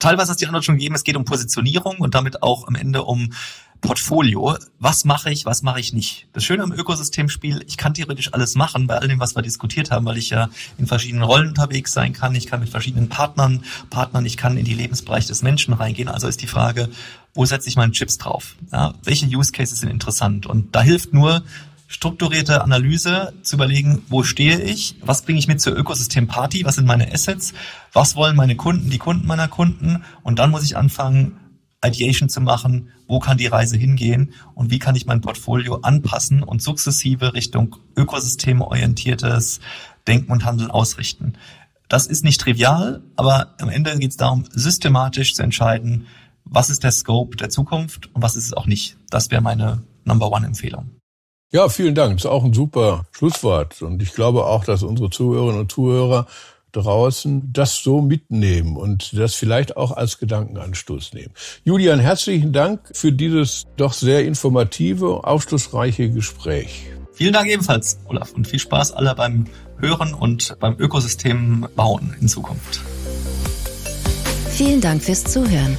Teilweise 0.00 0.30
hast 0.30 0.40
du 0.40 0.44
die 0.44 0.48
Antwort 0.48 0.64
schon 0.64 0.74
gegeben, 0.74 0.96
es 0.96 1.04
geht 1.04 1.14
um 1.14 1.24
Positionierung 1.24 1.98
und 1.98 2.16
damit 2.16 2.42
auch 2.42 2.66
am 2.66 2.74
Ende 2.74 3.04
um 3.04 3.32
Portfolio. 3.80 4.56
Was 4.80 5.04
mache 5.04 5.30
ich, 5.30 5.46
was 5.46 5.62
mache 5.62 5.78
ich 5.78 5.92
nicht? 5.92 6.26
Das 6.32 6.42
Schöne 6.42 6.64
am 6.64 6.72
Ökosystemspiel, 6.72 7.62
ich 7.66 7.76
kann 7.76 7.94
theoretisch 7.94 8.34
alles 8.34 8.56
machen 8.56 8.88
bei 8.88 8.98
all 8.98 9.06
dem, 9.06 9.20
was 9.20 9.36
wir 9.36 9.42
diskutiert 9.42 9.90
haben, 9.90 10.04
weil 10.04 10.18
ich 10.18 10.30
ja 10.30 10.50
in 10.78 10.86
verschiedenen 10.86 11.22
Rollen 11.22 11.48
unterwegs 11.48 11.92
sein 11.92 12.12
kann. 12.12 12.34
Ich 12.34 12.46
kann 12.46 12.60
mit 12.60 12.70
verschiedenen 12.70 13.08
Partnern 13.08 13.64
partnern, 13.90 14.26
ich 14.26 14.36
kann 14.36 14.56
in 14.56 14.64
die 14.64 14.74
Lebensbereich 14.74 15.26
des 15.26 15.42
Menschen 15.42 15.74
reingehen. 15.74 16.08
Also 16.08 16.26
ist 16.26 16.42
die 16.42 16.46
Frage, 16.46 16.88
wo 17.36 17.44
setze 17.44 17.68
ich 17.68 17.76
meine 17.76 17.92
Chips 17.92 18.18
drauf? 18.18 18.56
Ja, 18.72 18.94
welche 19.04 19.26
Use 19.26 19.52
Cases 19.52 19.78
sind 19.78 19.90
interessant? 19.90 20.46
Und 20.46 20.74
da 20.74 20.82
hilft 20.82 21.12
nur 21.12 21.42
strukturierte 21.88 22.62
Analyse 22.62 23.32
zu 23.42 23.56
überlegen, 23.56 24.02
wo 24.08 24.22
stehe 24.24 24.60
ich, 24.60 24.96
was 25.02 25.22
bringe 25.22 25.38
ich 25.38 25.46
mit 25.46 25.60
zur 25.60 25.76
Ökosystem-Party, 25.76 26.64
was 26.64 26.76
sind 26.76 26.86
meine 26.86 27.12
Assets, 27.12 27.54
was 27.92 28.16
wollen 28.16 28.36
meine 28.36 28.56
Kunden, 28.56 28.90
die 28.90 28.98
Kunden 28.98 29.26
meiner 29.26 29.48
Kunden 29.48 30.02
und 30.22 30.38
dann 30.38 30.50
muss 30.50 30.64
ich 30.64 30.76
anfangen, 30.76 31.38
Ideation 31.84 32.28
zu 32.28 32.40
machen, 32.40 32.90
wo 33.06 33.20
kann 33.20 33.38
die 33.38 33.46
Reise 33.46 33.76
hingehen 33.76 34.32
und 34.54 34.70
wie 34.70 34.78
kann 34.78 34.96
ich 34.96 35.06
mein 35.06 35.20
Portfolio 35.20 35.76
anpassen 35.82 36.42
und 36.42 36.62
sukzessive 36.62 37.34
Richtung 37.34 37.76
ökosystemorientiertes 37.96 39.60
Denken 40.08 40.32
und 40.32 40.44
Handeln 40.44 40.70
ausrichten. 40.70 41.34
Das 41.88 42.06
ist 42.06 42.24
nicht 42.24 42.40
trivial, 42.40 43.02
aber 43.14 43.54
am 43.60 43.68
Ende 43.68 43.96
geht 43.98 44.10
es 44.10 44.16
darum, 44.16 44.44
systematisch 44.50 45.34
zu 45.34 45.42
entscheiden, 45.42 46.06
was 46.48 46.70
ist 46.70 46.84
der 46.84 46.92
Scope 46.92 47.36
der 47.36 47.50
Zukunft 47.50 48.08
und 48.14 48.22
was 48.22 48.36
ist 48.36 48.46
es 48.46 48.52
auch 48.54 48.66
nicht. 48.66 48.96
Das 49.10 49.30
wäre 49.30 49.42
meine 49.42 49.82
Number 50.04 50.30
One 50.30 50.46
Empfehlung. 50.46 50.90
Ja, 51.52 51.68
vielen 51.68 51.94
Dank. 51.94 52.14
Das 52.16 52.24
ist 52.24 52.30
auch 52.30 52.44
ein 52.44 52.52
super 52.52 53.06
Schlusswort. 53.12 53.82
Und 53.82 54.02
ich 54.02 54.12
glaube 54.12 54.44
auch, 54.46 54.64
dass 54.64 54.82
unsere 54.82 55.10
Zuhörerinnen 55.10 55.60
und 55.60 55.72
Zuhörer 55.72 56.26
draußen 56.72 57.52
das 57.52 57.76
so 57.82 58.02
mitnehmen 58.02 58.76
und 58.76 59.16
das 59.16 59.34
vielleicht 59.34 59.76
auch 59.76 59.92
als 59.92 60.18
Gedankenanstoß 60.18 61.14
nehmen. 61.14 61.32
Julian, 61.64 62.00
herzlichen 62.00 62.52
Dank 62.52 62.80
für 62.92 63.12
dieses 63.12 63.64
doch 63.76 63.92
sehr 63.92 64.24
informative, 64.24 65.24
aufschlussreiche 65.24 66.10
Gespräch. 66.10 66.86
Vielen 67.12 67.32
Dank 67.32 67.48
ebenfalls, 67.48 67.98
Olaf, 68.06 68.32
und 68.32 68.46
viel 68.46 68.58
Spaß 68.58 68.92
alle 68.92 69.14
beim 69.14 69.46
Hören 69.78 70.12
und 70.12 70.58
beim 70.60 70.76
Ökosystem 70.78 71.66
bauen 71.74 72.14
in 72.20 72.28
Zukunft. 72.28 72.80
Vielen 74.50 74.82
Dank 74.82 75.02
fürs 75.02 75.24
Zuhören. 75.24 75.78